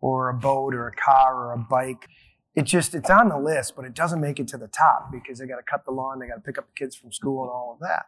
or 0.00 0.28
a 0.30 0.34
boat 0.34 0.74
or 0.74 0.88
a 0.88 0.92
car 0.92 1.34
or 1.36 1.52
a 1.52 1.58
bike. 1.58 2.08
It 2.54 2.64
just 2.64 2.94
it's 2.94 3.08
on 3.08 3.28
the 3.28 3.38
list, 3.38 3.74
but 3.76 3.84
it 3.84 3.94
doesn't 3.94 4.20
make 4.20 4.40
it 4.40 4.48
to 4.48 4.58
the 4.58 4.68
top 4.68 5.10
because 5.10 5.38
they 5.38 5.46
got 5.46 5.56
to 5.56 5.62
cut 5.62 5.84
the 5.84 5.92
lawn, 5.92 6.18
they 6.18 6.26
got 6.26 6.34
to 6.34 6.40
pick 6.40 6.58
up 6.58 6.66
the 6.66 6.74
kids 6.74 6.96
from 6.96 7.12
school 7.12 7.42
and 7.42 7.50
all 7.50 7.72
of 7.74 7.80
that. 7.80 8.06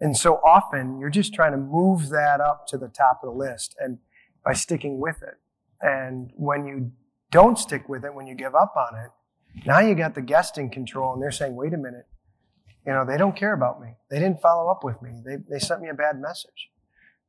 And 0.00 0.16
so 0.16 0.40
often 0.46 0.98
you're 0.98 1.10
just 1.10 1.32
trying 1.32 1.52
to 1.52 1.58
move 1.58 2.08
that 2.10 2.40
up 2.40 2.66
to 2.68 2.78
the 2.78 2.88
top 2.88 3.20
of 3.22 3.32
the 3.32 3.38
list 3.38 3.76
and 3.78 3.98
by 4.44 4.54
sticking 4.54 4.98
with 4.98 5.22
it. 5.22 5.38
And 5.80 6.30
when 6.34 6.66
you 6.66 6.92
don't 7.30 7.58
stick 7.58 7.88
with 7.88 8.04
it, 8.04 8.14
when 8.14 8.26
you 8.26 8.34
give 8.34 8.54
up 8.54 8.74
on 8.76 8.98
it, 8.98 9.10
now 9.66 9.80
you 9.80 9.94
got 9.94 10.14
the 10.14 10.22
guest 10.22 10.58
in 10.58 10.68
control 10.68 11.12
and 11.12 11.22
they're 11.22 11.30
saying, 11.30 11.54
wait 11.54 11.72
a 11.72 11.78
minute, 11.78 12.06
you 12.86 12.92
know, 12.92 13.04
they 13.04 13.16
don't 13.16 13.36
care 13.36 13.52
about 13.52 13.80
me. 13.80 13.88
They 14.10 14.18
didn't 14.18 14.40
follow 14.40 14.70
up 14.70 14.82
with 14.84 15.00
me. 15.02 15.10
They, 15.24 15.36
they 15.48 15.58
sent 15.58 15.82
me 15.82 15.88
a 15.88 15.94
bad 15.94 16.20
message. 16.20 16.70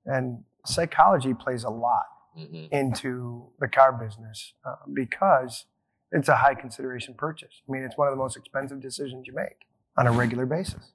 And 0.06 0.44
psychology 0.66 1.34
plays 1.34 1.64
a 1.64 1.70
lot 1.70 2.06
mm-hmm. 2.38 2.74
into 2.74 3.50
the 3.60 3.68
car 3.68 3.92
business 3.92 4.54
uh, 4.66 4.76
because 4.92 5.66
it's 6.12 6.30
a 6.30 6.38
high 6.38 6.56
consideration 6.56 7.14
purchase. 7.18 7.62
I 7.68 7.72
mean, 7.72 7.84
it's 7.84 7.98
one 7.98 8.08
of 8.08 8.14
the 8.14 8.18
most 8.18 8.38
expensive 8.38 8.82
decisions 8.82 9.28
you 9.28 9.34
make 9.34 9.66
on 9.98 10.08
a 10.08 10.12
regular 10.12 10.46
basis. 10.46 10.94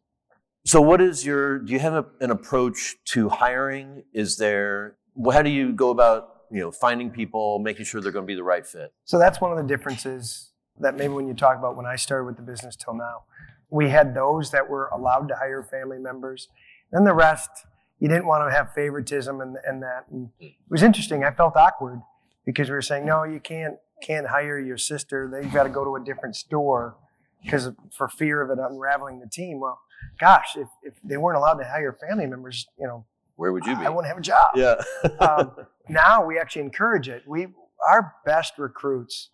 So, 0.64 0.80
what 0.80 1.00
is 1.00 1.24
your? 1.24 1.60
Do 1.60 1.72
you 1.72 1.78
have 1.78 1.92
a, 1.92 2.06
an 2.20 2.30
approach 2.30 2.96
to 3.12 3.28
hiring? 3.28 4.02
Is 4.12 4.36
there? 4.36 4.96
How 5.32 5.42
do 5.42 5.50
you 5.50 5.72
go 5.72 5.90
about 5.90 6.28
you 6.50 6.60
know 6.60 6.72
finding 6.72 7.10
people, 7.10 7.60
making 7.60 7.84
sure 7.84 8.00
they're 8.00 8.10
going 8.10 8.24
to 8.24 8.26
be 8.26 8.34
the 8.34 8.42
right 8.42 8.66
fit? 8.66 8.92
So 9.04 9.18
that's 9.18 9.40
one 9.40 9.52
of 9.52 9.58
the 9.58 9.64
differences 9.64 10.50
that 10.80 10.96
maybe 10.96 11.14
when 11.14 11.28
you 11.28 11.34
talk 11.34 11.56
about 11.56 11.76
when 11.76 11.86
I 11.86 11.96
started 11.96 12.24
with 12.24 12.36
the 12.36 12.42
business 12.42 12.74
till 12.76 12.94
now, 12.94 13.24
we 13.70 13.90
had 13.90 14.14
those 14.14 14.50
that 14.50 14.68
were 14.68 14.86
allowed 14.88 15.28
to 15.28 15.36
hire 15.36 15.62
family 15.62 15.98
members, 15.98 16.48
then 16.92 17.04
the 17.04 17.14
rest 17.14 17.50
you 17.98 18.08
didn't 18.08 18.26
want 18.26 18.48
to 18.48 18.54
have 18.54 18.72
favoritism 18.74 19.40
and, 19.40 19.56
and 19.64 19.82
that. 19.82 20.06
And 20.10 20.30
it 20.38 20.54
was 20.68 20.82
interesting. 20.82 21.24
I 21.24 21.30
felt 21.30 21.56
awkward 21.56 22.00
because 22.44 22.68
we 22.68 22.74
were 22.74 22.82
saying, 22.82 23.06
no, 23.06 23.24
you 23.24 23.40
can't 23.40 23.76
can't 24.02 24.26
hire 24.26 24.58
your 24.58 24.76
sister. 24.76 25.30
They've 25.32 25.50
got 25.50 25.62
to 25.62 25.70
go 25.70 25.82
to 25.82 25.96
a 25.96 26.04
different 26.04 26.36
store 26.36 26.96
because 27.42 27.70
for 27.96 28.08
fear 28.08 28.42
of 28.42 28.50
it 28.50 28.62
unraveling 28.62 29.20
the 29.20 29.26
team. 29.26 29.60
Well, 29.60 29.80
gosh, 30.20 30.56
if, 30.56 30.68
if 30.82 30.94
they 31.02 31.16
weren't 31.16 31.38
allowed 31.38 31.54
to 31.54 31.64
hire 31.64 31.94
family 31.94 32.26
members, 32.26 32.66
you 32.78 32.86
know, 32.86 33.06
where 33.36 33.52
would 33.52 33.64
you 33.64 33.74
be? 33.76 33.86
I 33.86 33.88
wouldn't 33.88 34.08
have 34.08 34.18
a 34.18 34.22
job. 34.22 34.52
Yeah. 34.54 34.82
um, 35.20 35.52
now 35.88 36.24
we 36.24 36.38
actually 36.38 36.62
encourage 36.62 37.08
it. 37.08 37.22
We 37.26 37.48
our 37.88 38.14
best 38.24 38.58
recruits, 38.58 39.30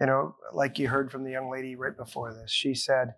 you 0.00 0.06
know, 0.06 0.34
like 0.52 0.78
you 0.78 0.88
heard 0.88 1.10
from 1.10 1.24
the 1.24 1.30
young 1.30 1.50
lady 1.50 1.76
right 1.76 1.96
before 1.96 2.34
this, 2.34 2.50
she 2.50 2.74
said 2.74 3.14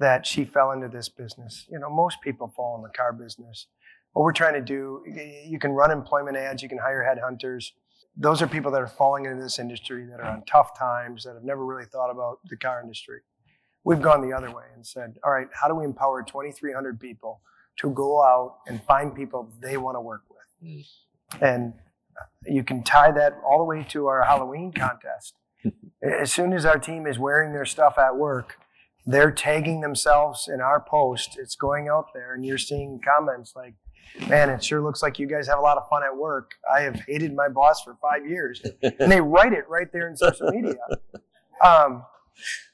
that 0.00 0.26
she 0.26 0.44
fell 0.44 0.72
into 0.72 0.88
this 0.88 1.08
business. 1.08 1.66
You 1.70 1.78
know, 1.78 1.88
most 1.88 2.20
people 2.20 2.52
fall 2.56 2.76
in 2.76 2.82
the 2.82 2.88
car 2.88 3.12
business 3.12 3.66
what 4.12 4.24
we're 4.24 4.32
trying 4.32 4.54
to 4.54 4.60
do, 4.60 5.02
you 5.46 5.58
can 5.58 5.72
run 5.72 5.90
employment 5.90 6.36
ads, 6.36 6.62
you 6.62 6.68
can 6.68 6.78
hire 6.78 7.04
headhunters. 7.04 7.70
Those 8.16 8.42
are 8.42 8.46
people 8.46 8.70
that 8.72 8.82
are 8.82 8.88
falling 8.88 9.24
into 9.24 9.40
this 9.40 9.58
industry 9.58 10.04
that 10.06 10.20
are 10.20 10.26
on 10.26 10.42
tough 10.46 10.76
times, 10.76 11.24
that 11.24 11.34
have 11.34 11.44
never 11.44 11.64
really 11.64 11.84
thought 11.84 12.10
about 12.10 12.40
the 12.48 12.56
car 12.56 12.80
industry. 12.80 13.20
We've 13.84 14.02
gone 14.02 14.28
the 14.28 14.36
other 14.36 14.50
way 14.50 14.64
and 14.74 14.84
said, 14.84 15.14
all 15.24 15.30
right, 15.30 15.46
how 15.52 15.68
do 15.68 15.74
we 15.74 15.84
empower 15.84 16.22
2,300 16.22 17.00
people 17.00 17.40
to 17.78 17.90
go 17.90 18.22
out 18.22 18.58
and 18.66 18.82
find 18.82 19.14
people 19.14 19.48
they 19.60 19.76
want 19.76 19.96
to 19.96 20.00
work 20.00 20.22
with? 20.28 20.38
And 21.40 21.72
uh, 22.20 22.24
you 22.46 22.64
can 22.64 22.82
tie 22.82 23.12
that 23.12 23.38
all 23.46 23.58
the 23.58 23.64
way 23.64 23.86
to 23.90 24.08
our 24.08 24.22
Halloween 24.22 24.72
contest. 24.72 25.34
as 26.02 26.32
soon 26.32 26.52
as 26.52 26.66
our 26.66 26.78
team 26.78 27.06
is 27.06 27.18
wearing 27.18 27.52
their 27.52 27.64
stuff 27.64 27.96
at 27.96 28.16
work, 28.16 28.58
they're 29.06 29.30
tagging 29.30 29.80
themselves 29.80 30.48
in 30.52 30.60
our 30.60 30.80
post. 30.80 31.36
It's 31.38 31.56
going 31.56 31.88
out 31.88 32.08
there, 32.14 32.34
and 32.34 32.44
you're 32.44 32.58
seeing 32.58 33.00
comments 33.00 33.54
like, 33.56 33.74
man, 34.28 34.50
it 34.50 34.62
sure 34.62 34.82
looks 34.82 35.02
like 35.02 35.18
you 35.18 35.26
guys 35.26 35.46
have 35.46 35.58
a 35.58 35.62
lot 35.62 35.76
of 35.76 35.88
fun 35.88 36.02
at 36.02 36.16
work. 36.16 36.52
I 36.72 36.80
have 36.82 37.00
hated 37.06 37.34
my 37.34 37.48
boss 37.48 37.82
for 37.82 37.96
five 38.00 38.26
years. 38.26 38.62
and 38.82 39.10
they 39.10 39.20
write 39.20 39.52
it 39.52 39.68
right 39.68 39.90
there 39.92 40.08
in 40.08 40.16
social 40.16 40.50
media. 40.50 40.76
Um, 41.62 42.04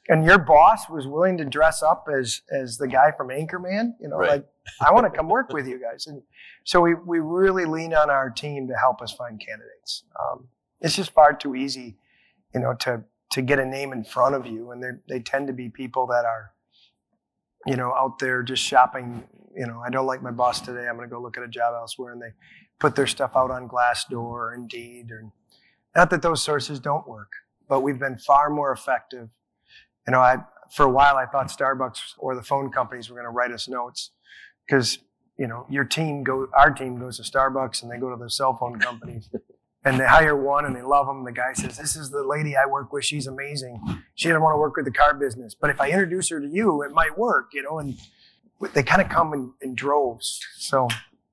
and 0.09 0.25
your 0.25 0.39
boss 0.39 0.89
was 0.89 1.07
willing 1.07 1.39
to 1.39 1.45
dress 1.45 1.83
up 1.83 2.07
as 2.13 2.43
as 2.51 2.79
the 2.79 2.87
guy 2.87 3.11
from 3.11 3.29
Anchorman, 3.29 3.95
you 4.01 4.09
know, 4.09 4.17
right. 4.17 4.31
like 4.31 4.47
I 4.81 4.93
want 4.93 5.13
to 5.13 5.17
come 5.17 5.29
work 5.29 5.53
with 5.53 5.67
you 5.67 5.81
guys. 5.81 6.07
And 6.07 6.23
so 6.65 6.81
we 6.81 6.95
we 6.95 7.19
really 7.19 7.65
lean 7.65 7.95
on 7.95 8.11
our 8.11 8.31
team 8.31 8.69
to 8.69 8.75
help 8.75 9.03
us 9.03 9.13
find 9.13 9.41
candidates. 9.45 10.05
Um, 10.21 10.49
it's 10.81 10.95
just 10.95 11.13
far 11.13 11.33
too 11.33 11.57
easy, 11.57 11.97
you 12.55 12.61
know, 12.61 12.75
to 12.75 13.03
to 13.37 13.43
get 13.43 13.59
a 13.59 13.65
name 13.65 13.93
in 13.93 14.05
front 14.05 14.35
of 14.35 14.47
you, 14.47 14.73
and 14.73 14.83
they 15.09 15.21
tend 15.21 15.47
to 15.47 15.53
be 15.53 15.69
people 15.69 16.09
that 16.09 16.25
are, 16.25 16.53
you 17.67 17.77
know, 17.77 17.95
out 17.95 18.19
there 18.19 18.43
just 18.43 18.63
shopping 18.63 19.25
you 19.57 19.67
know, 19.67 19.83
I 19.85 19.91
don't 19.91 20.07
like 20.07 20.23
my 20.23 20.31
boss 20.31 20.61
today. 20.61 20.87
I'm 20.87 20.97
going 20.97 21.09
to 21.09 21.13
go 21.13 21.21
look 21.21 21.39
at 21.39 21.43
a 21.43 21.49
job 21.49 21.75
elsewhere, 21.75 22.13
and 22.13 22.21
they 22.21 22.33
put 22.79 22.95
their 22.95 23.07
stuff 23.07 23.33
out 23.35 23.51
on 23.51 23.69
Glassdoor 23.69 24.19
or 24.19 24.55
Indeed, 24.55 25.11
or 25.11 25.33
not 25.97 26.11
that 26.11 26.21
those 26.21 26.43
sources 26.43 26.79
don't 26.79 27.09
work, 27.09 27.33
but 27.69 27.81
we've 27.81 27.99
been 27.99 28.19
far 28.19 28.51
more 28.51 28.71
effective. 28.71 29.31
You 30.07 30.13
know, 30.13 30.21
I 30.21 30.39
for 30.71 30.85
a 30.85 30.91
while 30.91 31.17
I 31.17 31.27
thought 31.27 31.49
Starbucks 31.49 32.01
or 32.19 32.35
the 32.35 32.43
phone 32.43 32.71
companies 32.71 33.09
were 33.09 33.17
going 33.17 33.27
to 33.27 33.31
write 33.31 33.51
us 33.51 33.67
notes 33.67 34.11
because 34.67 34.99
you 35.39 35.47
know 35.47 35.65
your 35.71 35.85
team 35.85 36.23
go, 36.23 36.49
our 36.55 36.71
team 36.71 36.99
goes 36.99 37.17
to 37.17 37.23
Starbucks 37.23 37.83
and 37.83 37.91
they 37.91 37.97
go 37.97 38.11
to 38.11 38.23
the 38.23 38.31
cell 38.31 38.57
phone 38.57 38.79
companies. 38.79 39.31
and 39.87 40.01
they 40.01 40.05
hire 40.05 40.37
one 40.37 40.65
and 40.65 40.75
they 40.75 40.83
love 40.83 41.07
them. 41.07 41.25
The 41.25 41.33
guy 41.33 41.53
says, 41.53 41.79
"This 41.79 41.95
is 41.95 42.11
the 42.11 42.25
lady 42.25 42.57
I 42.57 42.67
work 42.67 42.93
with. 42.93 43.05
She's 43.05 43.27
amazing. 43.27 43.81
She 44.17 44.29
doesn't 44.29 44.43
want 44.43 44.55
to 44.55 44.59
work 44.59 44.77
with 44.77 44.85
the 44.85 44.91
car 44.91 45.15
business, 45.15 45.55
but 45.55 45.71
if 45.71 45.81
I 45.81 45.89
introduce 45.91 46.29
her 46.31 46.41
to 46.41 46.47
you, 46.47 46.83
it 46.83 46.91
might 46.91 47.17
work." 47.17 47.55
You 47.55 47.63
know, 47.63 47.79
and 47.79 47.97
they 48.75 48.83
kind 48.83 49.01
of 49.01 49.09
come 49.09 49.33
in, 49.33 49.53
in 49.63 49.75
droves. 49.77 50.45
So 50.59 50.89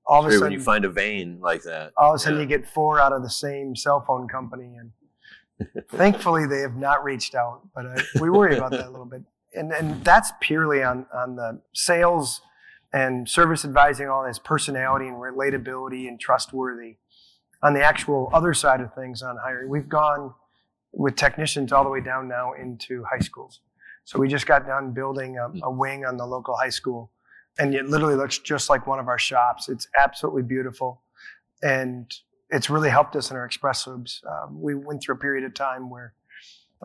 all 0.06 0.22
of 0.22 0.28
a 0.28 0.32
sudden, 0.32 0.44
when 0.44 0.52
you 0.52 0.62
find 0.62 0.86
a 0.86 0.90
vein 0.90 1.40
like 1.42 1.64
that, 1.64 1.94
all 1.98 2.12
of 2.12 2.16
a 2.16 2.20
sudden 2.20 2.38
yeah. 2.38 2.44
you 2.44 2.48
get 2.48 2.70
four 2.70 3.00
out 3.00 3.12
of 3.12 3.24
the 3.24 3.30
same 3.30 3.76
cell 3.76 4.02
phone 4.02 4.28
company, 4.28 4.76
and 4.78 4.92
thankfully 5.90 6.46
they 6.46 6.60
have 6.60 6.76
not 6.76 7.04
reached 7.04 7.34
out. 7.34 7.62
But 7.74 7.86
uh, 7.88 8.02
we 8.22 8.30
worry 8.30 8.56
about 8.56 8.72
that 8.72 8.86
a 8.86 8.90
little 8.92 9.06
bit, 9.06 9.24
and 9.56 9.72
and 9.72 10.04
that's 10.06 10.32
purely 10.42 10.84
on 10.84 11.08
on 11.12 11.38
the 11.38 11.62
sales 11.74 12.42
and 12.94 13.28
service 13.28 13.66
advising, 13.66 14.08
all 14.08 14.24
this 14.24 14.38
personality 14.38 15.08
and 15.08 15.18
relatability 15.18 16.08
and 16.08 16.20
trustworthy. 16.20 16.98
On 17.64 17.74
the 17.74 17.82
actual 17.82 18.30
other 18.34 18.54
side 18.54 18.82
of 18.82 18.94
things 18.94 19.22
on 19.22 19.38
hiring, 19.38 19.70
we've 19.70 19.90
gone 19.90 20.34
with 20.92 21.16
technicians 21.16 21.72
all 21.72 21.84
the 21.84 21.90
way 21.90 22.02
down 22.02 22.28
now 22.28 22.54
into 22.54 23.04
high 23.04 23.20
schools. 23.20 23.62
So 24.06 24.20
we 24.20 24.28
just 24.28 24.46
got 24.46 24.68
done 24.68 24.92
building 24.92 25.38
a, 25.38 25.50
a 25.64 25.72
wing 25.72 26.06
on 26.06 26.18
the 26.18 26.26
local 26.26 26.56
high 26.56 26.70
school, 26.70 27.10
and 27.58 27.74
it 27.74 27.88
literally 27.88 28.16
looks 28.16 28.38
just 28.38 28.70
like 28.70 28.86
one 28.86 29.00
of 29.00 29.08
our 29.08 29.18
shops. 29.18 29.70
It's 29.70 29.88
absolutely 29.98 30.44
beautiful, 30.44 31.02
and 31.62 32.14
it's 32.50 32.70
really 32.70 32.90
helped 32.90 33.16
us 33.16 33.32
in 33.32 33.38
our 33.38 33.46
express 33.46 33.86
subs. 33.86 34.22
Um, 34.30 34.62
we 34.62 34.76
went 34.76 35.02
through 35.02 35.16
a 35.16 35.20
period 35.20 35.46
of 35.46 35.54
time 35.54 35.90
where 35.90 36.14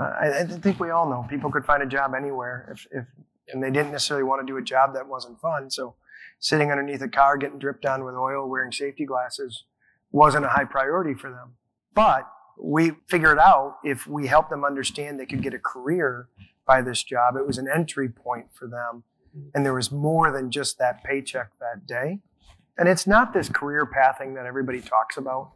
uh, 0.01 0.13
I, 0.21 0.39
I, 0.41 0.45
think 0.45 0.79
we 0.79 0.91
all 0.91 1.11
know 1.11 1.27
people 1.29 1.51
could 1.51 1.65
find 1.65 1.83
a 1.83 1.87
job 1.87 2.15
anywhere 2.17 2.71
if, 2.73 2.87
if 2.93 3.05
and 3.53 3.63
they 3.63 3.71
didn't 3.71 3.91
necessarily 3.91 4.25
want 4.25 4.47
to 4.47 4.51
do 4.51 4.57
a 4.59 4.63
job 4.63 4.95
that 4.95 5.09
wasn't 5.09 5.41
fun. 5.41 5.71
So 5.71 5.95
sitting 6.39 6.71
underneath 6.71 7.03
a 7.03 7.09
car 7.09 7.37
getting 7.37 7.59
dripped 7.59 7.85
on 7.85 8.05
with 8.05 8.15
oil, 8.15 8.49
wearing 8.49 8.73
safety 8.73 9.05
glasses 9.05 9.65
wasn't 10.11 10.45
a 10.45 10.49
high 10.49 10.65
priority 10.65 11.15
for 11.15 11.31
them. 11.31 11.55
But 11.95 12.29
we 12.61 12.93
figured 13.09 13.39
out 13.39 13.79
if 13.85 14.07
we 14.07 14.27
helped 14.27 14.51
them 14.51 14.65
understand 14.65 15.19
they 15.19 15.27
could 15.27 15.43
get 15.43 15.55
a 15.55 15.59
career 15.59 16.29
by 16.67 16.83
this 16.83 17.03
job. 17.03 17.37
It 17.37 17.47
was 17.47 17.59
an 17.59 17.69
entry 17.73 18.09
point 18.09 18.47
for 18.53 18.67
them. 18.67 19.05
And 19.55 19.65
there 19.65 19.75
was 19.75 19.93
more 19.93 20.33
than 20.33 20.51
just 20.51 20.79
that 20.79 21.05
paycheck 21.05 21.51
that 21.61 21.87
day. 21.87 22.21
And 22.77 22.89
it's 22.89 23.07
not 23.07 23.33
this 23.33 23.49
career 23.49 23.87
pathing 23.87 24.35
that 24.35 24.47
everybody 24.47 24.81
talks 24.81 25.17
about. 25.17 25.53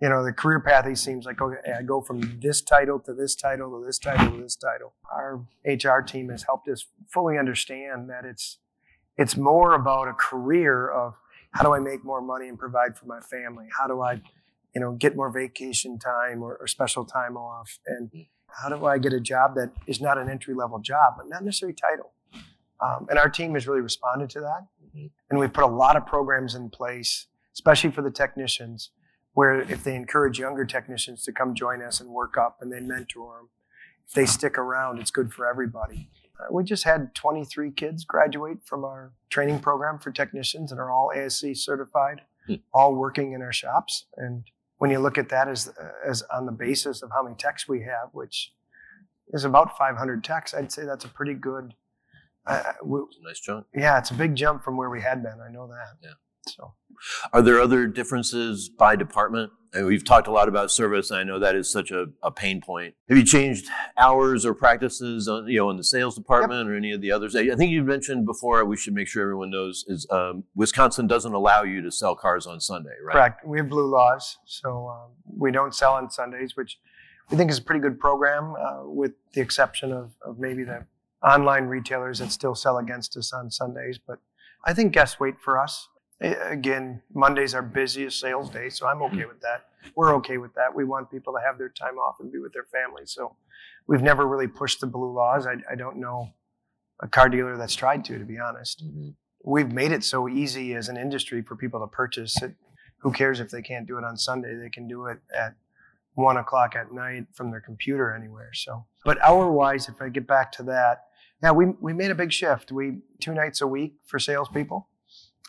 You 0.00 0.08
know, 0.08 0.24
the 0.24 0.32
career 0.32 0.60
pathing 0.60 0.96
seems 0.96 1.26
like, 1.26 1.40
okay, 1.42 1.72
I 1.78 1.82
go 1.82 2.00
from 2.00 2.38
this 2.40 2.62
title 2.62 2.98
to 3.00 3.12
this 3.12 3.34
title 3.34 3.78
to 3.78 3.84
this 3.84 3.98
title 3.98 4.30
to 4.32 4.42
this 4.42 4.56
title. 4.56 4.94
Our 5.12 5.44
HR 5.64 6.00
team 6.00 6.30
has 6.30 6.44
helped 6.44 6.68
us 6.68 6.86
fully 7.12 7.36
understand 7.36 8.08
that 8.08 8.24
it's 8.24 8.58
it's 9.18 9.36
more 9.36 9.74
about 9.74 10.08
a 10.08 10.14
career 10.14 10.88
of 10.88 11.14
how 11.50 11.62
do 11.62 11.74
I 11.74 11.80
make 11.80 12.04
more 12.04 12.20
money 12.20 12.48
and 12.48 12.58
provide 12.58 12.96
for 12.96 13.06
my 13.06 13.20
family? 13.20 13.66
How 13.76 13.86
do 13.86 14.00
I, 14.02 14.20
you 14.74 14.80
know, 14.80 14.92
get 14.92 15.16
more 15.16 15.30
vacation 15.30 15.98
time 15.98 16.42
or, 16.42 16.56
or 16.60 16.66
special 16.66 17.04
time 17.04 17.36
off? 17.36 17.78
And 17.86 18.10
how 18.48 18.68
do 18.68 18.86
I 18.86 18.98
get 18.98 19.12
a 19.12 19.20
job 19.20 19.54
that 19.56 19.70
is 19.86 20.00
not 20.00 20.18
an 20.18 20.28
entry 20.28 20.54
level 20.54 20.78
job, 20.78 21.14
but 21.16 21.28
not 21.28 21.44
necessarily 21.44 21.74
title? 21.74 22.12
Um, 22.80 23.06
and 23.10 23.18
our 23.18 23.28
team 23.28 23.54
has 23.54 23.66
really 23.66 23.80
responded 23.80 24.30
to 24.30 24.40
that. 24.40 24.66
Mm-hmm. 24.86 25.06
And 25.28 25.38
we've 25.38 25.52
put 25.52 25.64
a 25.64 25.68
lot 25.68 25.96
of 25.96 26.06
programs 26.06 26.54
in 26.54 26.70
place, 26.70 27.26
especially 27.54 27.90
for 27.90 28.02
the 28.02 28.10
technicians, 28.10 28.90
where 29.32 29.60
if 29.60 29.84
they 29.84 29.94
encourage 29.94 30.38
younger 30.38 30.64
technicians 30.64 31.22
to 31.24 31.32
come 31.32 31.54
join 31.54 31.82
us 31.82 32.00
and 32.00 32.10
work 32.10 32.36
up 32.36 32.58
and 32.60 32.72
they 32.72 32.80
mentor 32.80 33.36
them, 33.38 33.48
if 34.06 34.14
they 34.14 34.26
stick 34.26 34.58
around, 34.58 34.98
it's 34.98 35.10
good 35.10 35.32
for 35.32 35.48
everybody. 35.48 36.10
Uh, 36.40 36.52
we 36.52 36.64
just 36.64 36.84
had 36.84 37.14
23 37.14 37.72
kids 37.72 38.04
graduate 38.04 38.58
from 38.64 38.84
our 38.84 39.12
training 39.30 39.58
program 39.58 39.98
for 39.98 40.10
technicians 40.10 40.72
and 40.72 40.80
are 40.80 40.90
all 40.90 41.10
ASE 41.14 41.44
certified, 41.54 42.22
hmm. 42.46 42.54
all 42.72 42.94
working 42.94 43.32
in 43.32 43.42
our 43.42 43.52
shops. 43.52 44.06
And 44.16 44.44
when 44.78 44.90
you 44.90 44.98
look 44.98 45.18
at 45.18 45.28
that 45.28 45.48
as, 45.48 45.72
as 46.06 46.22
on 46.32 46.46
the 46.46 46.52
basis 46.52 47.02
of 47.02 47.10
how 47.10 47.22
many 47.22 47.36
techs 47.36 47.68
we 47.68 47.80
have, 47.82 48.10
which 48.12 48.52
is 49.32 49.44
about 49.44 49.76
500 49.76 50.24
techs, 50.24 50.54
I'd 50.54 50.72
say 50.72 50.84
that's 50.84 51.04
a 51.04 51.08
pretty 51.08 51.34
good. 51.34 51.74
Uh, 52.46 52.72
we, 52.84 53.00
nice 53.22 53.40
jump. 53.40 53.66
Yeah, 53.74 53.98
it's 53.98 54.10
a 54.10 54.14
big 54.14 54.34
jump 54.34 54.64
from 54.64 54.76
where 54.76 54.90
we 54.90 55.02
had 55.02 55.22
been. 55.22 55.38
I 55.46 55.52
know 55.52 55.68
that. 55.68 55.96
Yeah. 56.02 56.14
So, 56.48 56.74
are 57.32 57.42
there 57.42 57.60
other 57.60 57.86
differences 57.86 58.70
by 58.70 58.96
department? 58.96 59.52
And 59.72 59.86
we've 59.86 60.04
talked 60.04 60.26
a 60.26 60.32
lot 60.32 60.48
about 60.48 60.70
service, 60.70 61.10
and 61.10 61.20
I 61.20 61.22
know 61.22 61.38
that 61.38 61.54
is 61.54 61.70
such 61.70 61.90
a, 61.92 62.06
a 62.22 62.30
pain 62.30 62.60
point. 62.60 62.94
Have 63.08 63.16
you 63.16 63.24
changed 63.24 63.68
hours 63.96 64.44
or 64.44 64.52
practices, 64.52 65.28
on, 65.28 65.46
you 65.46 65.58
know, 65.58 65.70
in 65.70 65.76
the 65.76 65.84
sales 65.84 66.16
department 66.16 66.66
yep. 66.66 66.72
or 66.72 66.76
any 66.76 66.92
of 66.92 67.00
the 67.00 67.12
others? 67.12 67.36
I 67.36 67.54
think 67.54 67.70
you 67.70 67.84
mentioned 67.84 68.26
before. 68.26 68.64
We 68.64 68.76
should 68.76 68.94
make 68.94 69.06
sure 69.06 69.22
everyone 69.22 69.50
knows 69.50 69.84
is 69.86 70.08
um, 70.10 70.44
Wisconsin 70.56 71.06
doesn't 71.06 71.32
allow 71.32 71.62
you 71.62 71.82
to 71.82 71.90
sell 71.92 72.16
cars 72.16 72.46
on 72.46 72.60
Sunday, 72.60 72.94
right? 73.04 73.12
Correct. 73.12 73.46
We 73.46 73.58
have 73.58 73.68
blue 73.68 73.88
laws, 73.88 74.38
so 74.44 74.88
um, 74.88 75.10
we 75.24 75.52
don't 75.52 75.74
sell 75.74 75.92
on 75.92 76.10
Sundays, 76.10 76.56
which 76.56 76.78
we 77.30 77.36
think 77.36 77.50
is 77.50 77.58
a 77.58 77.62
pretty 77.62 77.80
good 77.80 78.00
program, 78.00 78.56
uh, 78.56 78.82
with 78.84 79.12
the 79.34 79.40
exception 79.40 79.92
of, 79.92 80.10
of 80.22 80.40
maybe 80.40 80.64
the 80.64 80.84
online 81.22 81.66
retailers 81.66 82.18
that 82.18 82.32
still 82.32 82.56
sell 82.56 82.78
against 82.78 83.16
us 83.16 83.32
on 83.32 83.50
Sundays. 83.52 83.98
But 84.04 84.18
I 84.64 84.74
think 84.74 84.92
guests 84.92 85.20
wait 85.20 85.38
for 85.38 85.60
us 85.60 85.89
again, 86.20 87.02
Monday's 87.14 87.54
our 87.54 87.62
busiest 87.62 88.20
sales 88.20 88.50
day, 88.50 88.68
so 88.68 88.86
I'm 88.86 89.02
okay 89.02 89.24
with 89.24 89.40
that. 89.40 89.66
We're 89.94 90.14
okay 90.16 90.38
with 90.38 90.54
that. 90.54 90.74
We 90.74 90.84
want 90.84 91.10
people 91.10 91.32
to 91.32 91.40
have 91.44 91.58
their 91.58 91.70
time 91.70 91.96
off 91.96 92.16
and 92.20 92.30
be 92.30 92.38
with 92.38 92.52
their 92.52 92.66
families. 92.70 93.12
So 93.12 93.36
we've 93.86 94.02
never 94.02 94.26
really 94.26 94.46
pushed 94.46 94.80
the 94.80 94.86
blue 94.86 95.12
laws. 95.12 95.46
I, 95.46 95.54
I 95.70 95.74
don't 95.74 95.96
know 95.96 96.30
a 97.00 97.08
car 97.08 97.28
dealer 97.28 97.56
that's 97.56 97.74
tried 97.74 98.04
to, 98.06 98.18
to 98.18 98.24
be 98.24 98.38
honest. 98.38 98.84
Mm-hmm. 98.84 99.10
We've 99.44 99.72
made 99.72 99.92
it 99.92 100.04
so 100.04 100.28
easy 100.28 100.74
as 100.74 100.88
an 100.88 100.98
industry 100.98 101.40
for 101.42 101.56
people 101.56 101.80
to 101.80 101.86
purchase 101.86 102.40
it. 102.42 102.54
Who 102.98 103.10
cares 103.10 103.40
if 103.40 103.50
they 103.50 103.62
can't 103.62 103.86
do 103.86 103.96
it 103.96 104.04
on 104.04 104.18
Sunday? 104.18 104.54
They 104.54 104.68
can 104.68 104.86
do 104.86 105.06
it 105.06 105.18
at 105.34 105.54
one 106.14 106.36
o'clock 106.36 106.76
at 106.76 106.92
night 106.92 107.24
from 107.32 107.50
their 107.50 107.60
computer 107.60 108.14
anywhere. 108.14 108.50
So, 108.52 108.84
but 109.06 109.18
hour 109.22 109.50
wise, 109.50 109.88
if 109.88 110.02
I 110.02 110.10
get 110.10 110.26
back 110.26 110.52
to 110.52 110.62
that, 110.64 111.04
yeah, 111.42 111.52
we, 111.52 111.66
we 111.80 111.94
made 111.94 112.10
a 112.10 112.14
big 112.14 112.32
shift. 112.32 112.70
We 112.70 112.98
two 113.18 113.32
nights 113.32 113.62
a 113.62 113.66
week 113.66 113.94
for 114.04 114.18
salespeople 114.18 114.89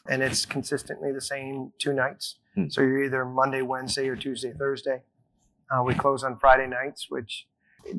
and 0.08 0.22
it's 0.22 0.46
consistently 0.46 1.12
the 1.12 1.22
same 1.22 1.74
two 1.78 1.94
nights. 1.94 2.38
Hmm. 2.56 2.70
So 2.70 2.82
you're 2.82 3.04
either 3.04 3.26
Monday, 3.26 3.62
Wednesday, 3.62 4.08
or 4.08 4.16
Tuesday, 4.16 4.54
Thursday. 4.58 5.04
Uh, 5.72 5.84
we 5.84 5.94
close 5.94 6.24
on 6.24 6.38
Friday 6.38 6.68
nights, 6.68 7.08
which 7.10 7.48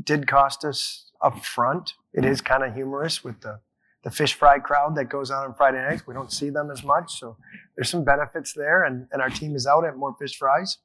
did 0.05 0.27
cost 0.27 0.65
us 0.65 1.11
up 1.23 1.45
front. 1.45 1.95
It 2.13 2.25
is 2.25 2.41
kind 2.41 2.63
of 2.63 2.75
humorous 2.75 3.25
with 3.25 3.41
the 3.41 3.61
the 4.03 4.11
fish 4.11 4.35
fry 4.35 4.59
crowd 4.59 4.97
that 4.97 5.05
goes 5.05 5.31
on 5.31 5.45
on 5.45 5.55
Friday 5.55 5.81
nights. 5.81 6.07
We 6.07 6.15
don't 6.15 6.33
see 6.33 6.51
them 6.51 6.71
as 6.71 6.83
much, 6.83 7.21
so 7.21 7.37
there's 7.77 7.89
some 7.89 8.05
benefits 8.05 8.53
there, 8.53 8.83
and, 8.83 9.07
and 9.13 9.23
our 9.23 9.31
team 9.31 9.55
is 9.55 9.67
out 9.67 9.85
at 9.85 9.97
more 9.97 10.15
fish 10.19 10.37
fries. 10.37 10.79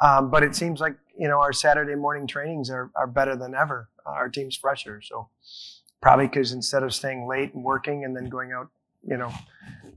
Um, 0.00 0.30
but 0.30 0.42
it 0.42 0.54
seems 0.54 0.80
like 0.80 0.94
you 1.18 1.28
know 1.28 1.40
our 1.40 1.52
Saturday 1.52 1.96
morning 1.96 2.26
trainings 2.26 2.70
are, 2.70 2.90
are 2.94 3.06
better 3.06 3.36
than 3.36 3.54
ever. 3.54 3.88
Uh, 4.06 4.10
our 4.10 4.28
team's 4.28 4.56
fresher, 4.56 5.00
so 5.02 5.28
probably 6.00 6.26
because 6.28 6.52
instead 6.52 6.82
of 6.82 6.94
staying 6.94 7.26
late 7.26 7.52
and 7.52 7.64
working 7.64 8.04
and 8.04 8.16
then 8.16 8.28
going 8.28 8.52
out, 8.52 8.68
you 9.06 9.16
know, 9.16 9.32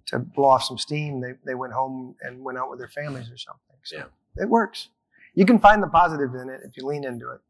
to 0.08 0.20
blow 0.20 0.50
off 0.50 0.64
some 0.64 0.78
steam, 0.78 1.22
they, 1.22 1.34
they 1.46 1.56
went 1.56 1.74
home 1.74 2.16
and 2.22 2.44
went 2.44 2.58
out 2.58 2.70
with 2.70 2.80
their 2.80 2.88
families 2.88 3.30
or 3.32 3.38
something. 3.38 3.76
So 3.84 3.98
yeah. 3.98 4.44
it 4.44 4.50
works. 4.50 4.90
You 5.34 5.46
can 5.46 5.60
find 5.60 5.84
the 5.84 5.88
positive 5.88 6.34
in 6.36 6.50
it 6.50 6.62
if 6.66 6.78
you 6.78 6.86
lean 6.86 7.04
into 7.04 7.32
it, 7.32 7.42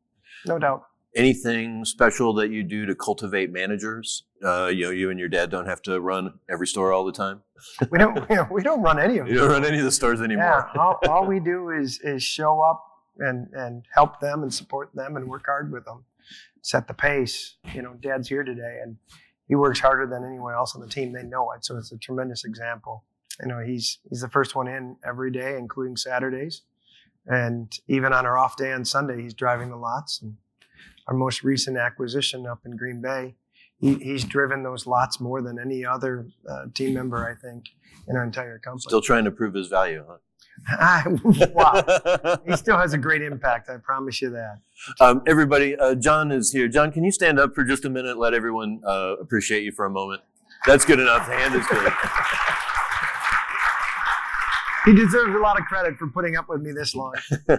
no 0.45 0.57
doubt. 0.57 0.83
Anything 1.15 1.85
special 1.85 2.33
that 2.33 2.49
you 2.49 2.61
do 2.63 2.85
to 2.87 2.95
cultivate 2.95 3.51
managers? 3.51 4.23
Uh, 4.43 4.67
you 4.67 4.83
know, 4.83 4.89
you 4.89 5.09
and 5.11 5.19
your 5.19 5.29
dad 5.29 5.49
don't 5.49 5.67
have 5.67 5.81
to 5.83 6.01
run 6.01 6.39
every 6.49 6.67
store 6.67 6.91
all 6.91 7.05
the 7.05 7.13
time. 7.13 7.41
we 7.91 7.97
don't. 7.97 8.17
You 8.29 8.35
know, 8.35 8.47
we 8.51 8.61
don't 8.61 8.81
run 8.81 8.99
any 8.99 9.19
of. 9.19 9.27
You 9.29 9.35
don't 9.35 9.49
run 9.49 9.65
any 9.65 9.77
of 9.77 9.85
the 9.85 9.91
stores 9.91 10.21
anymore. 10.21 10.69
Yeah, 10.75 10.81
all, 10.81 10.99
all 11.07 11.25
we 11.25 11.39
do 11.39 11.69
is 11.69 11.99
is 12.03 12.21
show 12.21 12.59
up 12.59 12.83
and 13.19 13.47
and 13.53 13.85
help 13.93 14.19
them 14.19 14.43
and 14.43 14.53
support 14.53 14.89
them 14.93 15.15
and 15.15 15.29
work 15.29 15.45
hard 15.45 15.71
with 15.71 15.85
them, 15.85 16.03
set 16.61 16.87
the 16.87 16.93
pace. 16.93 17.55
You 17.73 17.81
know, 17.81 17.93
Dad's 18.01 18.27
here 18.27 18.43
today, 18.43 18.79
and 18.83 18.97
he 19.47 19.55
works 19.55 19.79
harder 19.79 20.07
than 20.07 20.23
anyone 20.23 20.53
else 20.53 20.75
on 20.75 20.81
the 20.81 20.87
team. 20.87 21.13
They 21.13 21.23
know 21.23 21.51
it, 21.51 21.65
so 21.65 21.77
it's 21.77 21.91
a 21.91 21.97
tremendous 21.97 22.43
example. 22.45 23.03
You 23.41 23.47
know, 23.47 23.59
he's 23.59 23.99
he's 24.09 24.21
the 24.21 24.29
first 24.29 24.55
one 24.55 24.67
in 24.67 24.97
every 25.05 25.31
day, 25.31 25.57
including 25.57 25.97
Saturdays, 25.97 26.61
and 27.25 27.71
even 27.87 28.13
on 28.13 28.25
our 28.25 28.37
off 28.37 28.55
day 28.55 28.71
on 28.71 28.85
Sunday, 28.85 29.21
he's 29.21 29.33
driving 29.33 29.69
the 29.69 29.77
lots. 29.77 30.21
And 30.21 30.37
our 31.07 31.13
most 31.13 31.43
recent 31.43 31.77
acquisition 31.77 32.47
up 32.47 32.59
in 32.65 32.75
Green 32.77 33.01
Bay, 33.01 33.35
he, 33.77 33.95
he's 33.95 34.23
driven 34.23 34.63
those 34.63 34.87
lots 34.87 35.19
more 35.19 35.41
than 35.41 35.59
any 35.59 35.85
other 35.85 36.27
uh, 36.49 36.65
team 36.73 36.93
member, 36.93 37.27
I 37.27 37.35
think, 37.35 37.65
in 38.07 38.15
our 38.15 38.23
entire 38.23 38.57
company. 38.59 38.81
Still 38.87 39.01
trying 39.01 39.25
to 39.25 39.31
prove 39.31 39.53
his 39.53 39.67
value, 39.67 40.03
huh? 40.07 40.17
wow. 41.53 42.39
he 42.47 42.55
still 42.55 42.77
has 42.77 42.93
a 42.93 42.97
great 42.97 43.21
impact. 43.21 43.69
I 43.69 43.77
promise 43.77 44.21
you 44.21 44.29
that. 44.31 44.59
Um, 44.99 45.21
everybody, 45.27 45.75
uh, 45.75 45.95
John 45.95 46.31
is 46.31 46.51
here. 46.51 46.67
John, 46.67 46.91
can 46.91 47.03
you 47.03 47.11
stand 47.11 47.39
up 47.39 47.53
for 47.53 47.63
just 47.63 47.85
a 47.85 47.89
minute? 47.89 48.17
Let 48.17 48.33
everyone 48.33 48.81
uh, 48.85 49.15
appreciate 49.19 49.63
you 49.63 49.71
for 49.71 49.85
a 49.85 49.89
moment. 49.89 50.21
That's 50.65 50.85
good 50.85 50.99
enough. 50.99 51.27
The 51.27 51.35
hand 51.35 51.55
is 51.55 51.67
good. 51.67 51.91
he 54.85 54.93
deserves 54.93 55.35
a 55.35 55.39
lot 55.39 55.59
of 55.59 55.65
credit 55.65 55.97
for 55.97 56.09
putting 56.09 56.35
up 56.35 56.49
with 56.49 56.61
me 56.61 56.71
this 56.71 56.95
long. 56.95 57.13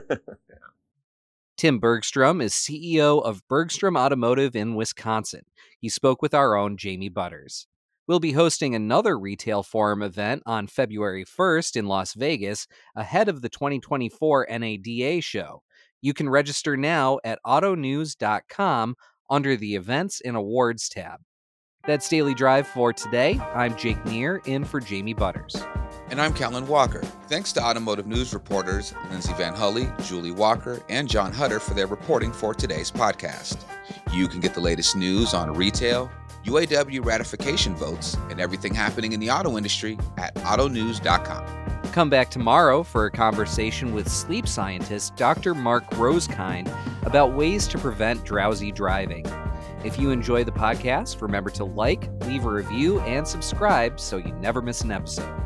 Tim 1.57 1.79
Bergstrom 1.79 2.43
is 2.43 2.53
CEO 2.53 3.23
of 3.23 3.47
Bergstrom 3.49 3.97
Automotive 3.97 4.55
in 4.55 4.75
Wisconsin. 4.75 5.47
He 5.79 5.89
spoke 5.89 6.21
with 6.21 6.35
our 6.35 6.55
own 6.55 6.77
Jamie 6.77 7.09
Butters. 7.09 7.67
We'll 8.09 8.21
be 8.21 8.33
hosting 8.33 8.75
another 8.75 9.19
Retail 9.19 9.65
Forum 9.65 10.01
event 10.01 10.45
on 10.47 10.69
February 10.69 11.25
1st 11.25 11.75
in 11.75 11.87
Las 11.87 12.15
Vegas 12.15 12.69
ahead 12.95 13.29
of 13.29 13.43
the 13.43 13.49
2024 13.49 14.47
NADA 14.49 15.21
show. 15.21 15.63
You 16.01 16.15
can 16.15 16.29
register 16.29 16.77
now 16.77 17.19
at 17.25 17.41
autonews.com 17.45 18.95
under 19.29 19.57
the 19.57 19.75
Events 19.75 20.21
and 20.21 20.37
Awards 20.37 20.89
tab. 20.89 21.21
That's 21.85 22.09
Daily 22.09 22.35
Drive 22.35 22.69
for 22.69 22.93
today. 22.93 23.41
I'm 23.55 23.77
Jake 23.77 24.05
Neer, 24.07 24.41
in 24.47 24.65
for 24.65 24.79
Jamie 24.79 25.15
Butters. 25.15 25.57
And 26.09 26.21
I'm 26.21 26.33
Kellen 26.33 26.67
Walker. 26.69 27.03
Thanks 27.29 27.53
to 27.55 27.63
automotive 27.63 28.07
news 28.07 28.33
reporters 28.33 28.95
Lindsay 29.11 29.33
VanHulle, 29.33 30.07
Julie 30.07 30.31
Walker, 30.31 30.81
and 30.89 31.09
John 31.09 31.33
Huetter 31.33 31.61
for 31.61 31.75
their 31.75 31.89
reporting 31.89 32.33
for 32.33 32.55
today's 32.55 32.93
podcast. 32.93 33.65
You 34.13 34.29
can 34.29 34.39
get 34.39 34.55
the 34.55 34.61
latest 34.61 34.95
news 34.95 35.35
on 35.35 35.55
retail, 35.55 36.11
UAW 36.47 37.05
ratification 37.05 37.75
votes, 37.77 38.17
and 38.31 38.41
everything 38.41 38.75
happening 38.75 39.13
in 39.13 39.21
the 39.21 39.31
auto 39.31 39.57
industry 39.57 39.99
at 40.17 40.35
autonews.com. 40.37 41.45
Come 41.93 42.11
back 42.11 42.31
tomorrow 42.31 42.83
for 42.83 43.07
a 43.07 43.11
conversation 43.11 43.95
with 43.95 44.11
sleep 44.11 44.47
scientist 44.47 45.17
Dr. 45.17 45.55
Mark 45.55 45.89
Rosekind 45.93 46.71
about 47.07 47.35
ways 47.35 47.67
to 47.69 47.79
prevent 47.79 48.25
drowsy 48.25 48.71
driving. 48.71 49.25
If 49.85 49.99
you 49.99 50.11
enjoy 50.11 50.45
the 50.45 50.53
podcast, 50.53 51.23
remember 51.23 51.51
to 51.51 51.65
like, 51.65 52.11
leave 52.23 52.45
a 52.45 52.51
review, 52.51 53.01
and 53.01 53.27
subscribe 53.27 54.01
so 54.01 54.17
you 54.17 54.33
never 54.35 54.61
miss 54.61 54.83
an 54.83 54.91
episode. 54.91 55.46